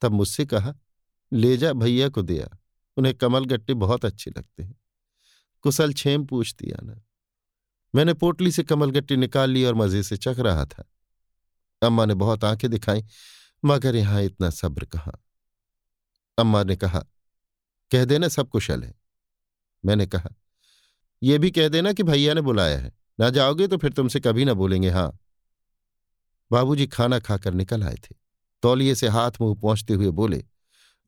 तब 0.00 0.12
मुझसे 0.12 0.46
कहा, 0.46 0.74
ले 1.32 1.56
जा 1.56 1.72
भैया 1.72 2.08
को 2.08 2.22
दिया 2.22 2.48
उन्हें 2.96 3.14
कमल 3.14 3.44
गट्टे 3.44 3.74
बहुत 3.74 4.04
अच्छे 4.04 4.30
लगते 4.30 4.62
हैं। 4.62 4.74
कुशल 5.62 5.92
छेम 5.92 6.24
पूछ 6.24 6.54
दिया 6.54 6.80
ना। 6.82 7.00
मैंने 7.94 8.14
पोटली 8.14 8.50
से 8.52 8.62
कमल 8.62 8.90
गट्टी 8.90 9.16
निकाल 9.16 9.50
ली 9.50 9.64
और 9.64 9.74
मज़े 9.74 10.02
से 10.02 10.16
चख 10.16 10.38
रहा 10.38 10.64
था। 10.64 10.84
अम्मा 11.82 12.04
ने 12.04 12.14
बहुत 12.14 12.44
आँखें 12.44 12.70
दिखाई, 12.70 13.04
मगर 13.64 13.96
यहाँ 13.96 14.22
इतना 14.22 14.50
सब्र 14.50 14.84
कहा? 14.84 15.12
अम्मा 16.38 16.62
ने 16.64 16.76
कहा, 16.76 17.00
कह 17.90 18.04
देना 18.04 18.28
सब 18.28 18.48
कुशल 18.48 18.82
है। 18.82 18.94
मैंने 19.84 20.06
कहा 20.06 20.30
यह 21.22 21.38
भी 21.38 21.50
कह 21.50 21.68
देना 21.68 21.92
कि 21.92 22.02
भैया 22.02 22.34
ने 22.34 22.40
बुलाया 22.40 22.78
है। 22.78 22.92
ना 23.20 23.30
जाओगे 23.30 23.66
तो 23.68 23.76
फिर 23.76 23.92
तुमसे 23.92 24.20
कभी 24.20 24.44
ना 24.44 24.54
बोलेंगे, 24.54 24.90
हाँ। 24.90 25.18
बाबूजी 26.50 26.86
खाना 26.86 27.18
खाकर 27.18 27.54
निकल 27.54 27.82
आए 27.82 27.94
थे। 27.94 28.25
तौलिए 28.66 28.94
से 28.94 29.08
हाथ 29.08 29.30
मुँह 29.40 29.54
पहुँचते 29.54 29.94
हुए 29.94 30.10
बोले, 30.10 30.44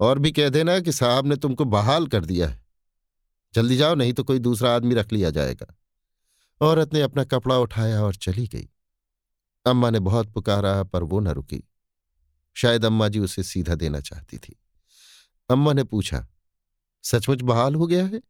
और 0.01 0.19
भी 0.19 0.33
कह 0.33 0.49
देना 0.49 0.81
कि 0.81 0.93
साहब 0.93 1.27
ने 1.27 1.37
तुमको 1.37 1.65
बहाल 1.65 2.07
कर 2.07 2.25
दिया 2.25 2.49
है। 2.49 2.65
जल्दी 3.55 3.77
जाओ, 3.77 3.95
नहीं 3.95 4.13
तो 4.13 4.25
कोई 4.25 4.39
दूसरा 4.39 4.75
आदमी 4.77 4.95
रख 4.95 5.13
लिया 5.13 5.31
जाएगा। 5.31 5.75
औरत 6.61 6.95
ने 6.95 7.01
अपना 7.01 7.25
कपड़ा 7.25 7.59
उठाया 7.59 8.03
और 8.03 8.15
चली 8.15 8.47
गई। 8.47 8.69
अम्मा 9.67 9.91
ने 9.91 10.01
बहुत 10.01 10.33
पुकारा, 10.33 10.83
पर 10.83 11.03
वो 11.03 11.21
न 11.21 11.29
रुकी। 11.29 11.63
शायद 12.57 12.85
अम्मा 12.85 13.09
जी 13.09 13.19
उसे 13.19 13.43
सीधा 13.43 13.75
देना 13.75 14.01
चाहती 14.01 14.39
थी। 14.39 14.57
अम्मा 15.51 15.73
ने 15.73 15.85
पूछा, 15.85 16.27
सचमुच 17.05 17.43
बहाल 17.43 17.75
हो 17.75 17.87
गया 17.87 18.05
है? 18.07 18.21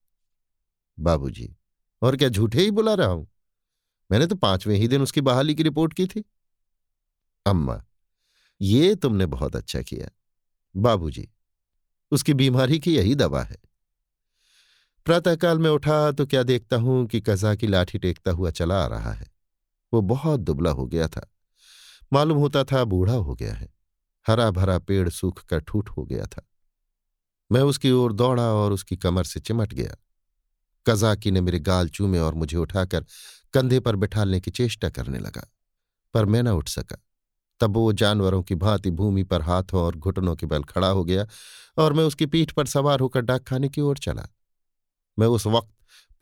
बाबूजी, 0.99 1.57
और 2.03 2.17
क्या 2.17 2.29
झूठे 2.29 2.61
ही 2.61 2.71
बुला 2.71 2.95
रहा 2.95 3.09
हूँ? 3.09 3.27
मैंने 4.11 4.27
तो 4.27 4.37
पाँचवें 4.37 4.77
ही 4.77 4.89
दिन 4.89 5.03
उसकी 5.03 5.21
बहाली 5.21 5.55
की 5.55 5.63
रिपोर्ट 5.63 5.95
की 5.95 6.07
थी। 6.07 6.25
अम्मा 7.47 7.83
ये 8.61 8.95
तुमने 8.95 9.27
बहुत 9.27 9.57
अच्छा 9.57 9.83
किया। 9.83 10.09
बाबूजी, 10.77 11.29
उसकी 12.11 12.35
बीमारी 12.35 12.79
की 12.79 12.97
यही 12.97 13.15
दवा 13.15 13.43
है। 13.43 13.57
प्रातःकाल 15.05 15.59
में 15.59 15.71
उठा 15.71 16.13
तो 16.13 16.27
क्या 16.27 16.43
देखता 16.43 16.77
हूँ 16.77 17.07
कि 17.07 17.21
कजा 17.21 17.55
की 17.55 17.67
लाठी 17.67 17.99
टेकता 17.99 18.31
हुआ 18.31 18.51
चला 18.51 18.85
आ 18.85 18.87
रहा 18.87 19.13
है। 19.13 19.27
वो 19.93 20.01
बहुत 20.01 20.41
दुबला 20.41 20.71
हो 20.71 20.87
गया 20.87 21.09
था। 21.09 21.35
मालूम 22.13 22.39
होता 22.39 22.65
था 22.65 22.85
बूढ़ा 22.85 23.15
हो 23.15 23.35
गया 23.35 23.55
है। 23.55 23.75
हरा 24.29 24.51
भरा 24.51 24.79
पेड़ 24.79 25.09
सूख 25.09 25.45
कर 25.45 25.61
ठूठ 25.61 25.91
हो 25.91 26.05
गया 26.05 26.27
था। 26.27 26.49
मैं 27.53 27.61
उसकी 27.61 27.91
ओर 27.91 28.13
दौड़ा 28.13 28.43
और 28.43 28.73
उसकी 28.73 28.97
कमर 28.97 29.25
से 29.25 29.41
चिमट 29.41 29.75
गया। 29.75 29.97
कजाकी 30.87 31.31
ने 31.31 31.41
मेरे 31.41 31.59
गाल 31.59 31.89
चूमे 31.89 32.19
और 32.19 32.35
मुझे 32.35 32.57
उठाकर 32.57 33.07
कंधे 33.55 33.81
पर 33.81 33.97
बिठालने 33.97 34.41
की 34.41 34.51
चेष्टा 34.51 34.91
करने 34.91 35.19
लगा। 35.19 35.53
पर 36.15 36.25
मैं 36.25 36.43
न 36.43 36.49
उठ 36.49 36.69
सका। 36.69 37.08
तब 37.61 37.77
वो 37.77 37.93
जानवरों 37.93 38.43
की 38.43 38.55
भांति 38.55 38.91
भूमि 38.91 39.23
पर 39.23 39.43
हाथों 39.43 39.83
और 39.83 39.97
घुटनों 39.97 40.37
के 40.37 40.47
बल 40.47 40.63
खड़ा 40.63 40.89
हो 40.89 41.05
गया 41.05 41.27
और 41.79 41.93
मैं 41.93 42.05
उसकी 42.05 42.27
पीठ 42.27 42.53
पर 42.53 42.67
सवार 42.67 43.01
होकर 43.01 43.21
डाक 43.21 43.43
खाने 43.43 43.69
की 43.69 43.81
ओर 43.81 43.99
चला। 43.99 44.29
मैं 45.19 45.27
उस 45.27 45.47
वक्त 45.47 45.71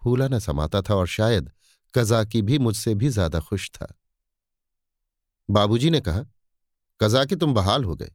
फूला 0.02 0.28
न 0.28 0.38
समाता 0.38 0.82
था 0.82 0.94
और 0.94 1.06
शायद 1.06 1.50
कजाकी 1.94 2.42
भी 2.42 2.58
मुझसे 2.58 2.94
भी 2.94 3.08
ज़्यादा 3.08 3.40
खुश 3.40 3.70
था। 3.70 3.94
बाबूजी 5.50 5.90
ने 5.90 6.00
कहा, 6.00 6.24
कजाकी, 7.00 7.36
तुम 7.36 7.54
बहाल 7.54 7.84
हो 7.84 7.94
गए। 7.96 8.12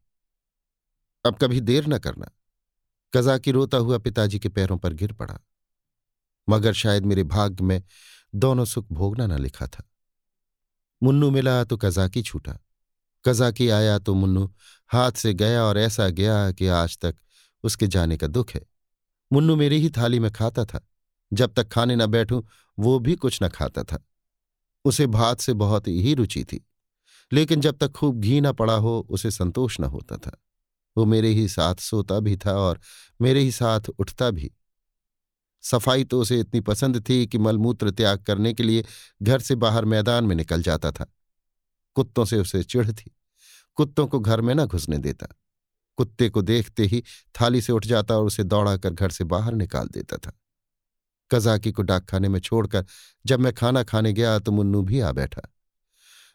अब 1.25 1.38
कभी 1.38 1.62
देर 1.62 1.88
न 1.88 1.97
करना। 1.97 2.31
कजाकी 3.15 3.51
रोता 3.51 3.77
हुआ 3.77 3.97
पिताजी 3.97 4.39
के 4.39 4.49
पैरों 4.49 4.77
पर 4.77 4.93
गिर 4.93 5.13
पड़ा। 5.13 5.39
मगर 6.49 6.73
शायद 6.73 7.05
मेरे 7.05 7.23
भाग्य 7.23 7.63
में 7.63 7.84
दोनों 8.36 8.65
सुख 8.65 8.88
भोगना 8.91 9.27
न 9.27 9.39
लिखा 9.39 9.67
था। 9.67 9.89
मुन्नू 11.03 11.29
मिला 11.31 11.63
तो 11.63 11.77
कजाकी 11.77 12.21
छूटा। 12.21 12.57
कजाकी 13.25 13.69
आया 13.69 13.99
तो 13.99 14.13
मुन्नू 14.13 14.53
हाथ 14.88 15.12
से 15.12 15.34
गया 15.34 15.63
और 15.63 15.77
ऐसा 15.77 16.10
गया 16.10 16.51
कि 16.51 16.67
आज 16.67 16.97
तक 16.97 17.15
उसके 17.63 17.88
जाने 17.88 18.17
का 18.17 18.27
दुख 18.27 18.51
है। 18.51 18.62
मुन्नू 19.34 19.55
मेरी 19.55 19.77
ही 19.77 19.89
थाली 19.89 20.19
में 20.19 20.31
खाता 20.31 20.65
था। 20.65 20.88
जब 21.34 21.53
तक 21.53 21.67
खाने 21.67 21.95
न 21.95 22.05
बैठूं, 22.05 22.41
वो 22.79 22.99
भी 22.99 23.15
कुछ 23.15 23.43
न 23.43 23.47
खाता 23.47 23.84
था। 23.84 24.05
उसे 24.86 25.07
भात 25.07 25.39
से 25.39 25.53
बहुत 25.53 25.88
ही 25.88 26.13
रुचि 26.13 26.43
थी। 26.43 26.67
लेकिन 27.34 27.62
जब 27.62 27.77
तक 27.77 27.91
खूब 27.91 28.19
घी 28.19 28.41
न 28.41 28.51
पड़ा 28.51 28.73
हो, 28.73 29.07
उसे 29.10 29.31
संतोष 29.31 29.79
न 29.79 29.84
होता 29.84 30.17
था। 30.17 30.38
वो 30.97 31.05
मेरे 31.05 31.29
ही 31.29 31.47
साथ 31.47 31.75
सोता 31.75 32.19
भी 32.19 32.38
था 32.38 32.53
और 32.53 32.79
मेरे 33.21 33.39
ही 33.39 33.51
साथ 33.51 33.81
उठता 33.99 34.31
भी। 34.31 34.51
सफ़ाई 35.62 36.03
तो 36.03 36.21
उसे 36.21 36.39
इतनी 36.39 36.62
पसंद 36.62 37.10
थी 37.10 37.27
कि 37.27 37.38
मलमूत्र 37.38 37.91
त्याग 37.91 38.19
करने 38.19 38.53
के 38.53 38.63
लिए 38.63 38.86
घर 39.23 39.39
से 39.39 39.55
बाहर 39.55 39.86
मैदान 39.86 40.23
में 40.23 40.36
निकल 40.36 40.62
जाता 40.62 40.91
था। 40.91 41.12
कुत्तों 41.93 42.25
से 42.25 42.38
उसे 42.38 42.63
चिढ़ 42.63 42.91
थी। 42.91 43.17
कुत्तों 43.75 44.08
को 44.08 44.19
घर 44.19 44.41
में 44.41 44.56
न 44.56 44.65
घुसने 44.65 44.97
देता। 44.97 45.27
कुत्ते 45.97 46.30
को 46.30 46.41
देखते 46.41 46.86
ही 46.86 47.04
थाली 47.41 47.62
से 47.62 47.73
उठ 47.73 47.86
जाता 47.86 48.17
और 48.17 48.25
उसे 48.25 48.43
दौड़ाकर 48.43 48.93
घर 48.93 49.10
से 49.10 49.23
बाहर 49.23 49.54
निकाल 49.54 49.88
देता 49.88 50.17
था। 50.17 50.32
कजाकी 51.32 51.71
को 51.71 51.82
डाकखाने 51.82 52.30
में 52.30 52.39
छोड़कर 52.39 52.86
जब 53.25 53.39
मैं 53.39 53.54
खाना 53.54 53.84
खाने 53.84 54.13
गया 54.13 54.39
तो 54.39 54.51
मुन्नू 54.51 54.82
भी 54.82 54.99
आ 54.99 55.12
बैठा। 55.12 55.41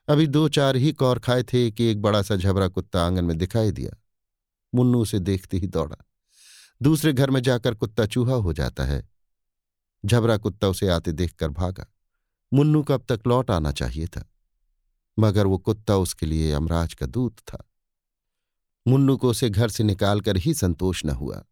अभी 0.09 0.27
दो 0.27 0.49
चार 0.49 0.77
ही 0.77 0.93
कौर 0.93 1.19
खाए 1.19 1.43
थे 1.43 1.71
कि 1.71 1.85
एक 1.85 2.03
बड़ा 2.03 2.23
सा 2.23 2.37
झबरा 2.37 2.69
कुत्ता 2.69 3.07
आँगन 3.07 3.25
में 3.25 3.39
दिखाई 3.39 3.71
दिया। 3.71 3.97
मुन्नू 4.75 5.03
उसे 5.03 5.19
देखते 5.19 5.57
ही 5.57 5.67
दौड़ा। 5.67 5.97
दूसरे 6.83 7.13
घर 7.13 7.31
में 7.31 7.43
जाकर 7.43 7.75
कुत्ता 7.75 8.07
चूहा 8.07 8.35
हो 8.35 8.53
जाता 8.53 8.85
है। 8.85 9.09
झबरा 10.05 10.37
कुत्ता 10.37 10.69
उसे 10.69 10.89
आते 10.89 11.13
देखकर 11.13 11.49
भागा। 11.49 11.87
मुन्नू 12.53 12.83
को 12.83 12.93
अब 12.93 13.05
तक 13.09 13.21
लौट 13.27 13.51
आना 13.51 13.73
चाहिए 13.73 14.07
था। 14.07 14.33
मगर 15.19 15.47
वो 15.47 15.59
कुत्ता 15.59 15.97
उसके 15.97 16.27
लिए 16.27 16.55
यमराज 16.55 16.95
का 16.95 17.07
दूत 17.07 17.39
था। 17.39 17.71
मुन्नू 18.89 19.17
को 19.17 19.31
उसे 19.31 19.51
घर 19.51 19.69
से 19.69 19.85
निकालकर 19.85 20.37
ही 20.37 20.55
संतोष 20.55 21.05
न 21.05 21.11
हुआ। 21.11 21.45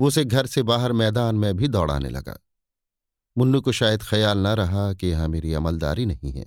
वो 0.00 0.06
उसे 0.06 0.24
घर 0.24 0.46
से 0.46 0.62
बाहर 0.62 0.92
मैदान 0.92 1.34
में 1.34 1.56
भी 1.56 1.68
दौड़ाने 1.68 2.08
लगा। 2.08 2.38
मुन्नू 3.38 3.60
को 3.60 3.72
शायद 3.72 4.02
ख्याल 4.02 4.38
न 4.38 4.46
रहा 4.46 4.92
कि 4.92 5.06
यहाँ 5.06 5.28
मेरी 5.28 5.52
अमलदारी 5.54 6.06
नहीं 6.06 6.32
है। 6.32 6.46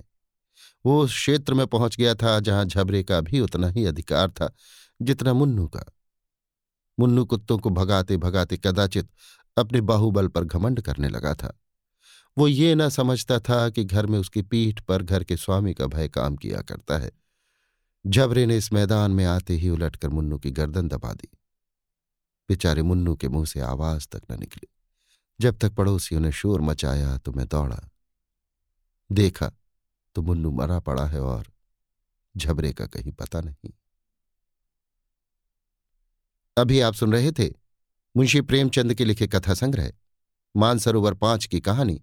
वो 0.86 1.02
उस 1.02 1.10
क्षेत्र 1.10 1.54
में 1.54 1.66
पहुँच 1.66 1.96
गया 1.96 2.14
था 2.14 2.40
जहाँ 2.40 2.64
झबरे 2.64 3.02
का 3.02 3.20
भी 3.20 3.40
उतना 3.40 3.68
ही 3.68 3.84
अधिकार 3.84 4.30
था 4.30 4.54
जितना 5.02 5.32
मुन्नू 5.32 5.68
का। 5.68 5.84
मुन्नू 6.98 7.24
कुत्तों 7.24 7.58
को 7.58 7.70
भगाते 7.70 8.16
भगाते 8.16 8.56
कदाचित 8.56 9.08
अपने 9.56 9.80
बाहुबल 9.80 10.28
पर 10.28 10.44
घमंड 10.44 10.80
करने 10.80 11.08
लगा 11.08 11.34
था। 11.34 11.60
वो 12.38 12.48
ये 12.48 12.74
न 12.74 12.88
समझता 12.88 13.38
था 13.38 13.70
कि 13.70 13.84
घर 13.84 14.06
में 14.06 14.18
उसकी 14.18 14.42
पीठ 14.42 14.80
पर 14.80 15.02
घर 15.02 15.24
के 15.24 15.36
स्वामी 15.36 15.74
का 15.74 15.86
भय 15.86 16.08
काम 16.08 16.36
किया 16.36 16.62
करता 16.62 16.98
है। 16.98 17.10
झबरे 18.06 18.46
ने 18.46 18.56
इस 18.56 18.72
मैदान 18.72 19.10
में 19.10 19.24
आते 19.24 19.54
ही 19.54 19.68
उलटकर 19.68 20.08
मुन्नू 20.08 20.38
की 20.38 20.50
गर्दन 20.50 20.88
दबा 20.88 21.12
दी। 21.12 21.28
बेचारे 22.48 22.82
मुन्नू 22.82 23.16
के 23.16 23.28
मुँह 23.28 23.46
से 23.46 23.60
आवाज़ 23.60 24.06
तक 24.12 24.22
न 24.30 24.40
निकली। 24.40 24.68
जब 25.40 25.58
तक 25.58 25.72
पड़ोसियों 25.72 26.20
ने 26.20 26.32
शोर 26.32 26.60
मचाया 26.60 27.18
तो 27.18 27.32
मैं 27.32 27.46
दौड़ा। 27.46 27.90
देखा 29.12 29.52
तो 30.14 30.22
मुन्नू 30.22 30.50
मरा 30.50 30.80
पड़ा 30.80 31.06
है 31.06 31.20
और 31.20 31.46
झबरे 32.36 32.72
का 32.72 32.86
कहीं 32.86 33.12
पता 33.12 33.40
नहीं। 33.40 33.70
अभी 36.56 36.80
आप 36.80 36.94
सुन 36.94 37.12
रहे 37.12 37.32
थे 37.32 37.48
मुंशी 38.16 38.40
प्रेमचंद 38.40 38.94
के 38.94 39.04
लिखे 39.04 39.26
कथा 39.26 39.54
संग्रह 39.54 39.92
मानसरोवर 40.56 41.14
पाँच 41.14 41.46
की 41.46 41.60
कहानी। 41.60 42.02